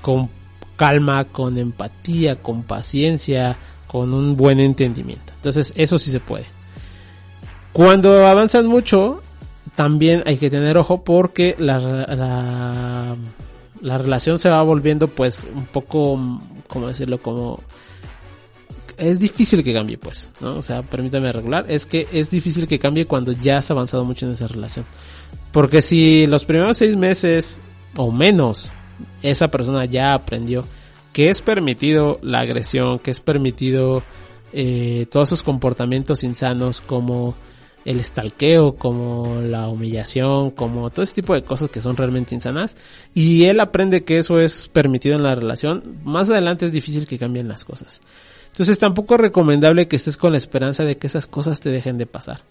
[0.01, 0.29] con
[0.77, 5.33] calma, con empatía, con paciencia, con un buen entendimiento.
[5.35, 6.45] Entonces, eso sí se puede.
[7.73, 9.21] Cuando avanzan mucho,
[9.75, 13.15] también hay que tener ojo porque la, la,
[13.81, 16.19] la relación se va volviendo pues un poco,
[16.67, 17.21] ¿cómo decirlo?
[17.21, 17.61] Como
[18.97, 20.57] es difícil que cambie, pues, ¿no?
[20.57, 24.25] O sea, permítame regular, es que es difícil que cambie cuando ya has avanzado mucho
[24.25, 24.85] en esa relación.
[25.51, 27.59] Porque si los primeros seis meses
[27.95, 28.71] o menos,
[29.21, 30.65] esa persona ya aprendió
[31.13, 34.03] que es permitido la agresión, que es permitido
[34.53, 37.35] eh, todos esos comportamientos insanos como
[37.87, 42.75] el estalqueo, como la humillación, como todo ese tipo de cosas que son realmente insanas,
[43.13, 47.17] y él aprende que eso es permitido en la relación, más adelante es difícil que
[47.17, 48.01] cambien las cosas.
[48.47, 51.97] Entonces tampoco es recomendable que estés con la esperanza de que esas cosas te dejen
[51.97, 52.41] de pasar.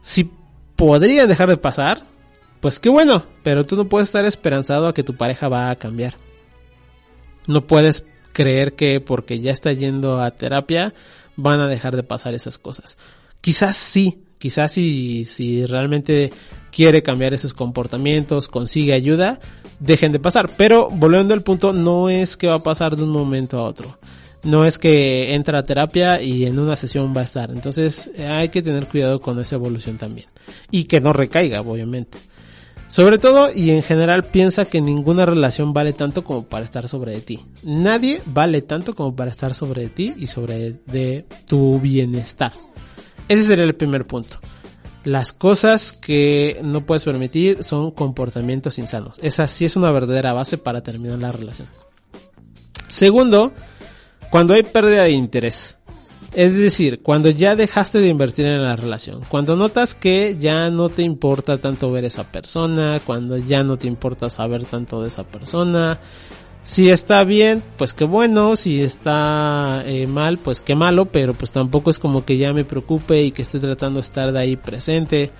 [0.00, 0.30] Si
[0.76, 1.98] podrían dejar de pasar,
[2.60, 5.76] pues qué bueno, pero tú no puedes estar esperanzado a que tu pareja va a
[5.76, 6.14] cambiar.
[7.48, 10.94] No puedes creer que porque ya está yendo a terapia
[11.34, 12.96] van a dejar de pasar esas cosas.
[13.40, 16.30] Quizás sí, quizás si, si realmente
[16.70, 19.40] quiere cambiar esos comportamientos, consigue ayuda,
[19.80, 20.50] dejen de pasar.
[20.56, 23.98] Pero volviendo al punto, no es que va a pasar de un momento a otro
[24.46, 27.50] no es que entra a terapia y en una sesión va a estar.
[27.50, 30.28] Entonces hay que tener cuidado con esa evolución también.
[30.70, 32.18] Y que no recaiga, obviamente.
[32.86, 37.12] Sobre todo y en general piensa que ninguna relación vale tanto como para estar sobre
[37.12, 37.44] de ti.
[37.64, 42.52] Nadie vale tanto como para estar sobre de ti y sobre de tu bienestar.
[43.28, 44.38] Ese sería el primer punto.
[45.04, 49.18] Las cosas que no puedes permitir son comportamientos insanos.
[49.22, 51.68] Esa sí es una verdadera base para terminar la relación.
[52.88, 53.52] Segundo,
[54.30, 55.78] cuando hay pérdida de interés.
[56.34, 60.88] Es decir, cuando ya dejaste de invertir en la relación, cuando notas que ya no
[60.88, 65.24] te importa tanto ver esa persona, cuando ya no te importa saber tanto de esa
[65.24, 65.98] persona,
[66.66, 71.52] si está bien, pues qué bueno, si está eh, mal, pues qué malo, pero pues
[71.52, 74.56] tampoco es como que ya me preocupe y que esté tratando de estar de ahí
[74.56, 75.30] presente.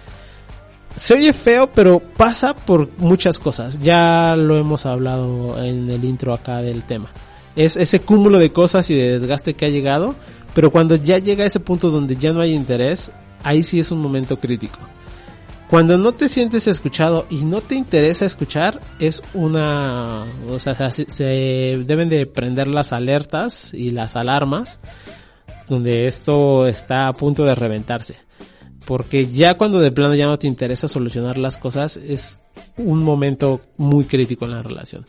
[0.94, 3.78] Se oye feo, pero pasa por muchas cosas.
[3.80, 7.10] Ya lo hemos hablado en el intro acá del tema
[7.56, 10.14] es ese cúmulo de cosas y de desgaste que ha llegado,
[10.54, 13.10] pero cuando ya llega a ese punto donde ya no hay interés,
[13.42, 14.78] ahí sí es un momento crítico.
[15.68, 21.10] Cuando no te sientes escuchado y no te interesa escuchar, es una, o sea, se,
[21.10, 24.78] se deben de prender las alertas y las alarmas,
[25.68, 28.16] donde esto está a punto de reventarse.
[28.86, 32.38] Porque ya cuando de plano ya no te interesa solucionar las cosas, es
[32.76, 35.04] un momento muy crítico en la relación.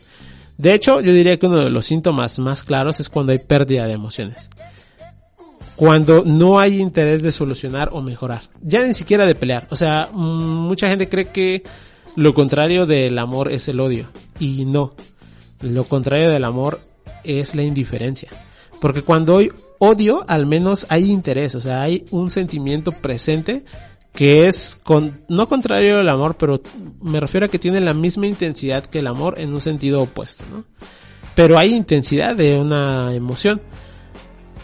[0.56, 3.86] De hecho, yo diría que uno de los síntomas más claros es cuando hay pérdida
[3.86, 4.50] de emociones.
[5.78, 8.42] Cuando no hay interés de solucionar o mejorar.
[8.60, 9.68] Ya ni siquiera de pelear.
[9.70, 11.62] O sea, mm, mucha gente cree que
[12.16, 14.08] lo contrario del amor es el odio.
[14.40, 14.96] Y no.
[15.60, 16.80] Lo contrario del amor
[17.22, 18.28] es la indiferencia.
[18.80, 21.54] Porque cuando hay odio, al menos hay interés.
[21.54, 23.64] O sea, hay un sentimiento presente
[24.12, 26.60] que es con, no contrario al amor, pero
[27.00, 30.42] me refiero a que tiene la misma intensidad que el amor en un sentido opuesto,
[30.50, 30.64] ¿no?
[31.36, 33.60] Pero hay intensidad de una emoción.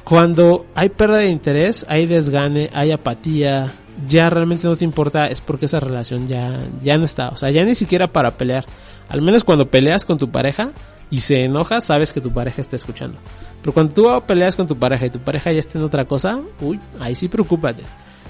[0.05, 3.73] Cuando hay pérdida de interés, hay desgane, hay apatía,
[4.07, 7.31] ya realmente no te importa, es porque esa relación ya, ya no está.
[7.31, 8.67] O sea, ya ni siquiera para pelear.
[9.09, 10.71] Al menos cuando peleas con tu pareja
[11.11, 13.19] y se enoja, sabes que tu pareja está escuchando.
[13.63, 16.41] Pero cuando tú peleas con tu pareja y tu pareja ya está en otra cosa,
[16.61, 17.83] uy, ahí sí preocúpate.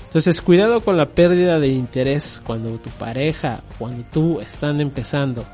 [0.06, 5.44] Entonces, cuidado con la pérdida de interés cuando tu pareja, cuando tú están empezando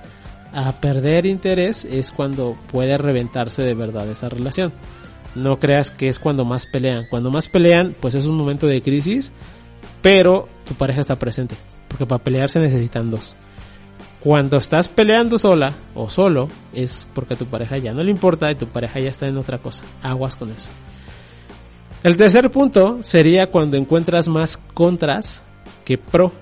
[0.53, 4.71] a perder interés, es cuando puede reventarse de verdad esa relación.
[5.35, 7.07] No creas que es cuando más pelean.
[7.09, 9.33] Cuando más pelean, pues es un momento de crisis,
[10.03, 11.57] pero tu pareja está presente.
[11.89, 13.37] Porque para pelear se necesitan dos.
[14.21, 18.51] Cuando estás peleando sola o solo, es porque a tu pareja ya no le importa
[18.51, 19.85] y tu pareja ya está en otra cosa.
[20.03, 20.69] Aguas con eso.
[22.03, 25.43] El tercer punto sería cuando encuentras más contras
[25.85, 26.33] que pro.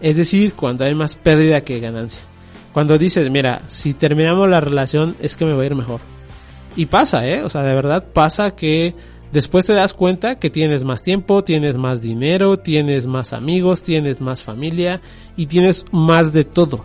[0.00, 2.22] Es decir, cuando hay más pérdida que ganancia.
[2.72, 6.00] Cuando dices, mira, si terminamos la relación es que me va a ir mejor.
[6.76, 7.42] Y pasa, ¿eh?
[7.42, 8.94] O sea, de verdad pasa que
[9.32, 14.20] después te das cuenta que tienes más tiempo, tienes más dinero, tienes más amigos, tienes
[14.20, 15.00] más familia
[15.36, 16.84] y tienes más de todo.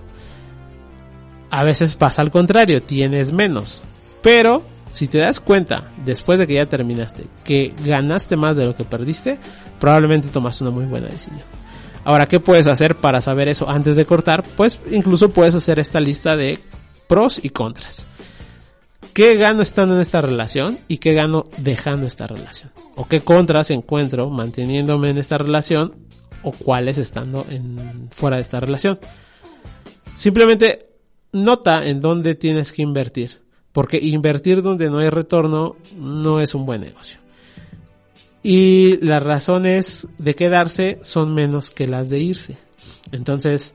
[1.50, 3.82] A veces pasa al contrario, tienes menos.
[4.22, 8.76] Pero si te das cuenta, después de que ya terminaste, que ganaste más de lo
[8.76, 9.40] que perdiste,
[9.80, 11.42] probablemente tomaste una muy buena decisión.
[12.04, 14.44] Ahora, ¿qué puedes hacer para saber eso antes de cortar?
[14.56, 16.60] Pues incluso puedes hacer esta lista de
[17.08, 18.08] pros y contras.
[19.18, 22.72] ¿Qué gano estando en esta relación y qué gano dejando esta relación?
[22.96, 25.96] ¿O qué contras encuentro manteniéndome en esta relación
[26.44, 27.44] o cuáles estando
[28.12, 29.00] fuera de esta relación?
[30.14, 30.90] Simplemente
[31.32, 33.42] nota en dónde tienes que invertir
[33.72, 37.20] porque invertir donde no hay retorno no es un buen negocio.
[38.44, 42.60] Y las razones de quedarse son menos que las de irse.
[43.12, 43.74] Entonces,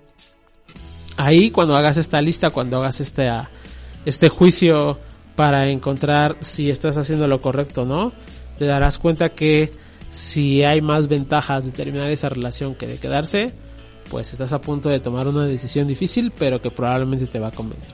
[1.17, 3.29] ahí cuando hagas esta lista, cuando hagas este,
[4.05, 5.01] este juicio
[5.37, 8.13] para encontrar si estás haciendo lo correcto o no,
[8.59, 9.73] te darás cuenta que
[10.11, 13.53] si hay más ventajas de terminar esa relación que de quedarse,
[14.11, 17.53] pues estás a punto de tomar una decisión difícil, pero que probablemente te va a
[17.53, 17.87] convenir.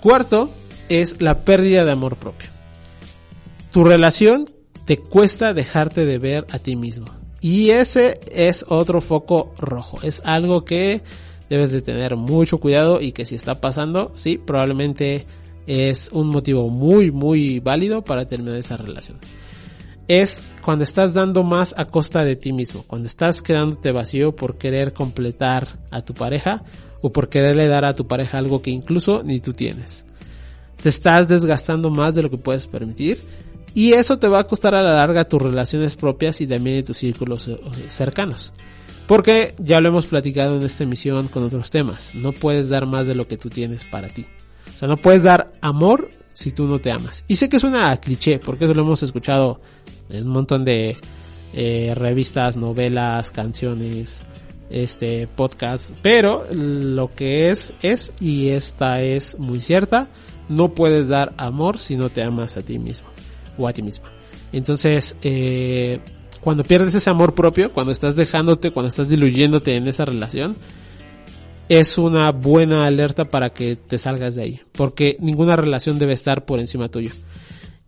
[0.00, 0.50] Cuarto,
[0.88, 2.48] es la pérdida de amor propio.
[3.70, 4.48] Tu relación
[4.84, 7.06] te cuesta dejarte de ver a ti mismo.
[7.40, 10.00] Y ese es otro foco rojo.
[10.02, 11.02] Es algo que
[11.48, 15.26] debes de tener mucho cuidado y que si está pasando, sí, probablemente
[15.68, 19.18] es un motivo muy, muy válido para terminar esa relación.
[20.08, 24.58] Es cuando estás dando más a costa de ti mismo, cuando estás quedándote vacío por
[24.58, 26.64] querer completar a tu pareja
[27.02, 30.04] o por quererle dar a tu pareja algo que incluso ni tú tienes
[30.82, 33.20] te estás desgastando más de lo que puedes permitir
[33.74, 36.96] y eso te va a costar a la larga tus relaciones propias y también tus
[36.98, 37.58] círculos eh,
[37.88, 38.52] cercanos.
[39.06, 42.14] Porque ya lo hemos platicado en esta emisión con otros temas.
[42.14, 44.26] No puedes dar más de lo que tú tienes para ti.
[44.74, 47.24] O sea, no puedes dar amor si tú no te amas.
[47.28, 49.60] Y sé que es una cliché, porque eso lo hemos escuchado
[50.08, 50.96] en un montón de
[51.52, 54.22] eh, revistas, novelas, canciones,
[54.70, 55.96] este podcast.
[56.02, 60.08] Pero lo que es, es, y esta es muy cierta
[60.48, 63.08] no puedes dar amor si no te amas a ti mismo
[63.56, 64.10] o a ti misma.
[64.52, 66.00] Entonces, eh,
[66.40, 70.56] cuando pierdes ese amor propio, cuando estás dejándote, cuando estás diluyéndote en esa relación,
[71.68, 76.44] es una buena alerta para que te salgas de ahí, porque ninguna relación debe estar
[76.44, 77.12] por encima tuyo.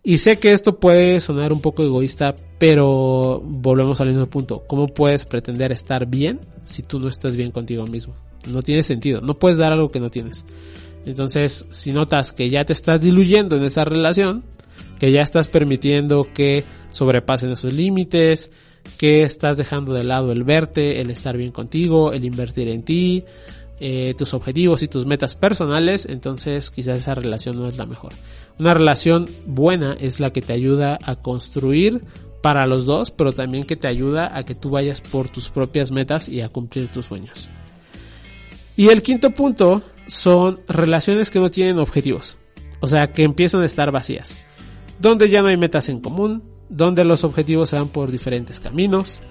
[0.03, 4.63] Y sé que esto puede sonar un poco egoísta, pero volvemos al mismo punto.
[4.67, 8.15] ¿Cómo puedes pretender estar bien si tú no estás bien contigo mismo?
[8.47, 9.21] No tiene sentido.
[9.21, 10.43] No puedes dar algo que no tienes.
[11.05, 14.43] Entonces, si notas que ya te estás diluyendo en esa relación,
[14.99, 18.49] que ya estás permitiendo que sobrepasen esos límites,
[18.97, 23.23] que estás dejando de lado el verte, el estar bien contigo, el invertir en ti,
[23.83, 28.13] eh, tus objetivos y tus metas personales, entonces quizás esa relación no es la mejor.
[28.59, 32.03] Una relación buena es la que te ayuda a construir
[32.43, 35.91] para los dos, pero también que te ayuda a que tú vayas por tus propias
[35.91, 37.49] metas y a cumplir tus sueños.
[38.75, 42.37] Y el quinto punto son relaciones que no tienen objetivos.
[42.81, 44.37] O sea, que empiezan a estar vacías.
[44.99, 49.21] Donde ya no hay metas en común, donde los objetivos se van por diferentes caminos.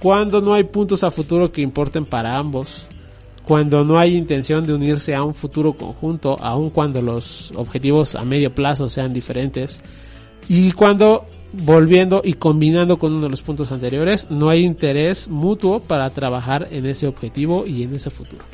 [0.00, 2.86] cuando no hay puntos a futuro que importen para ambos,
[3.46, 8.24] cuando no hay intención de unirse a un futuro conjunto, aun cuando los objetivos a
[8.24, 9.80] medio plazo sean diferentes,
[10.48, 15.80] y cuando volviendo y combinando con uno de los puntos anteriores, no hay interés mutuo
[15.80, 18.44] para trabajar en ese objetivo y en ese futuro.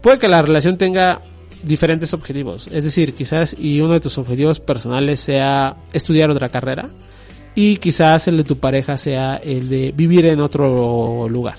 [0.00, 1.20] Puede que la relación tenga
[1.62, 6.90] diferentes objetivos, es decir, quizás y uno de tus objetivos personales sea estudiar otra carrera
[7.54, 11.56] y quizás el de tu pareja sea el de vivir en otro lugar,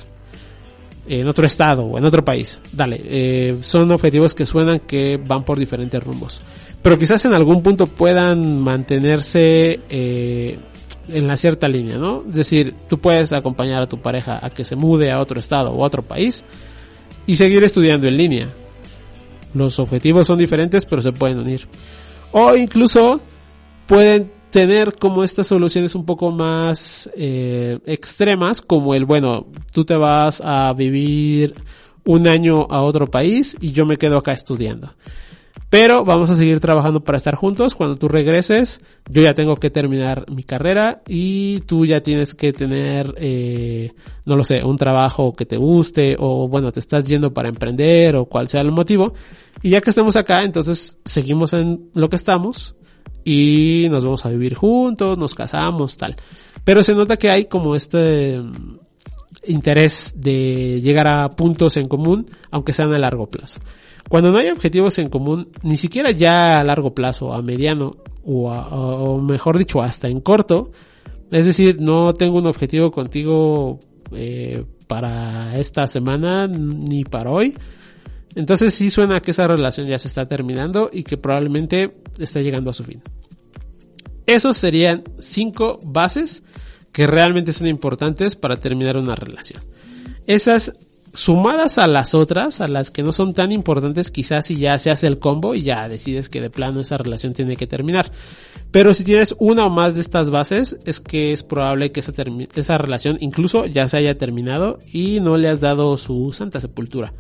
[1.08, 2.62] en otro estado o en otro país.
[2.72, 6.42] Dale, eh, son objetivos que suenan que van por diferentes rumbos
[6.84, 10.60] pero quizás en algún punto puedan mantenerse eh,
[11.08, 12.24] en la cierta línea, ¿no?
[12.28, 15.72] Es decir, tú puedes acompañar a tu pareja a que se mude a otro estado
[15.72, 16.44] o a otro país
[17.26, 18.54] y seguir estudiando en línea.
[19.54, 21.68] Los objetivos son diferentes, pero se pueden unir.
[22.34, 23.22] O incluso
[23.88, 29.96] pueden tener como estas soluciones un poco más eh, extremas, como el, bueno, tú te
[29.96, 31.56] vas a vivir
[32.06, 34.94] un año a otro país y yo me quedo acá estudiando.
[35.72, 37.74] Pero vamos a seguir trabajando para estar juntos.
[37.74, 42.54] Cuando tú regreses, yo ya tengo que terminar mi carrera y tú ya tienes que
[42.54, 43.94] tener, eh,
[44.28, 48.16] no lo sé, un trabajo que te guste o bueno, te estás yendo para emprender
[48.16, 49.16] o cual sea el motivo.
[49.64, 52.76] Y ya que estamos acá, entonces seguimos en lo que estamos
[53.26, 56.16] y nos vamos a vivir juntos, nos casamos, tal.
[56.64, 58.78] Pero se nota que hay como este mm,
[59.48, 63.60] interés de llegar a puntos en común, aunque sean a largo plazo.
[64.10, 67.96] Cuando no hay objetivos en común, ni siquiera ya a largo plazo, a mediano,
[68.26, 70.72] o, a- mejor dicho, hasta en corto,
[71.32, 73.80] es decir, no tengo un objetivo contigo
[74.12, 77.56] eh, para esta semana ni para hoy.
[78.36, 82.70] Entonces sí suena que esa relación ya se está terminando y que probablemente está llegando
[82.70, 83.02] a su fin.
[84.26, 86.44] Esos serían cinco bases
[86.92, 89.64] que realmente son importantes para terminar una relación.
[90.26, 90.74] Esas
[91.14, 94.90] sumadas a las otras, a las que no son tan importantes, quizás si ya se
[94.90, 98.12] hace el combo y ya decides que de plano esa relación tiene que terminar.
[98.72, 102.14] Pero si tienes una o más de estas bases, es que es probable que esa,
[102.56, 107.14] esa relación incluso ya se haya terminado y no le has dado su santa sepultura.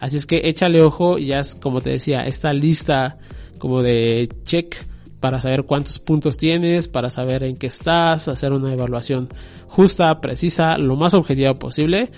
[0.00, 3.18] Así es que échale ojo y haz, como te decía, esta lista
[3.58, 4.76] como de check
[5.20, 9.28] para saber cuántos puntos tienes, para saber en qué estás, hacer una evaluación
[9.66, 12.10] justa, precisa, lo más objetiva posible.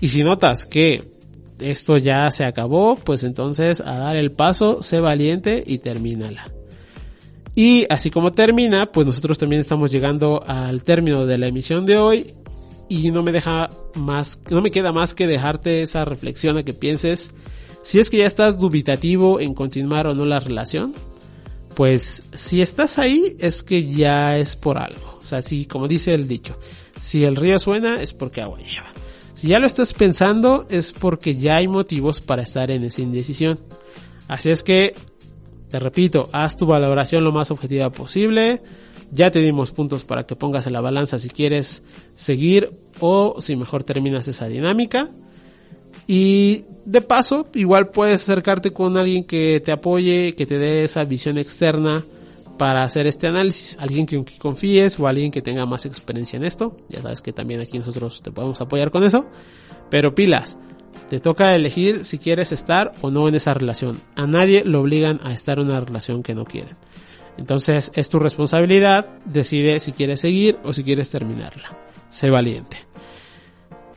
[0.00, 1.12] Y si notas que
[1.60, 6.50] esto ya se acabó, pues entonces a dar el paso, sé valiente y termínala.
[7.54, 11.96] Y así como termina, pues nosotros también estamos llegando al término de la emisión de
[11.96, 12.34] hoy
[12.88, 16.72] y no me deja más, no me queda más que dejarte esa reflexión a que
[16.72, 17.32] pienses
[17.84, 20.94] si es que ya estás dubitativo en continuar o no la relación,
[21.76, 25.18] pues si estás ahí es que ya es por algo.
[25.22, 26.58] O sea, si como dice el dicho,
[26.96, 28.86] si el río suena es porque agua lleva.
[29.34, 33.60] Si ya lo estás pensando es porque ya hay motivos para estar en esa indecisión.
[34.28, 34.94] Así es que,
[35.68, 38.62] te repito, haz tu valoración lo más objetiva posible.
[39.14, 41.84] Ya te dimos puntos para que pongas en la balanza si quieres
[42.16, 45.08] seguir o si mejor terminas esa dinámica.
[46.08, 51.04] Y de paso, igual puedes acercarte con alguien que te apoye, que te dé esa
[51.04, 52.02] visión externa
[52.58, 53.76] para hacer este análisis.
[53.78, 56.76] Alguien que confíes o alguien que tenga más experiencia en esto.
[56.88, 59.26] Ya sabes que también aquí nosotros te podemos apoyar con eso.
[59.90, 60.58] Pero pilas,
[61.08, 64.00] te toca elegir si quieres estar o no en esa relación.
[64.16, 66.76] A nadie lo obligan a estar en una relación que no quieren.
[67.36, 71.76] Entonces es tu responsabilidad, decide si quieres seguir o si quieres terminarla.
[72.08, 72.76] Sé valiente.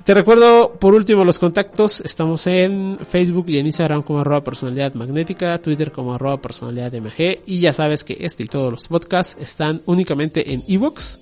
[0.07, 1.99] Te recuerdo por último los contactos.
[1.99, 7.39] Estamos en Facebook y en Instagram como arroba personalidad magnética, Twitter como arroba personalidad MG
[7.45, 11.17] y ya sabes que este y todos los podcasts están únicamente en iVoox,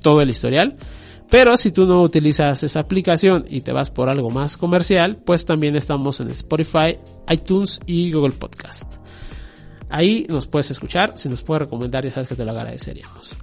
[0.00, 0.74] todo el historial.
[1.28, 5.44] Pero si tú no utilizas esa aplicación y te vas por algo más comercial, pues
[5.44, 6.96] también estamos en Spotify,
[7.28, 8.99] iTunes y Google Podcast.
[9.90, 13.36] Ahí nos puedes escuchar, si nos puedes recomendar ya sabes que te lo agradeceríamos.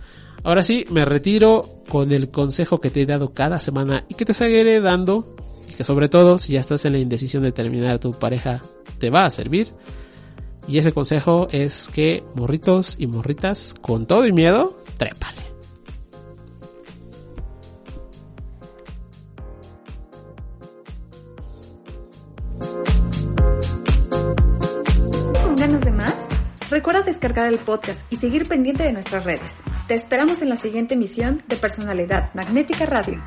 [0.43, 4.25] Ahora sí, me retiro con el consejo que te he dado cada semana y que
[4.25, 5.35] te seguiré dando
[5.69, 8.61] y que sobre todo si ya estás en la indecisión de terminar tu pareja
[8.97, 9.67] te va a servir.
[10.67, 15.46] Y ese consejo es que morritos y morritas con todo y miedo, trépale.
[26.77, 29.51] Recuerda descargar el podcast y seguir pendiente de nuestras redes.
[29.87, 33.19] Te esperamos en la siguiente emisión de Personalidad Magnética Radio.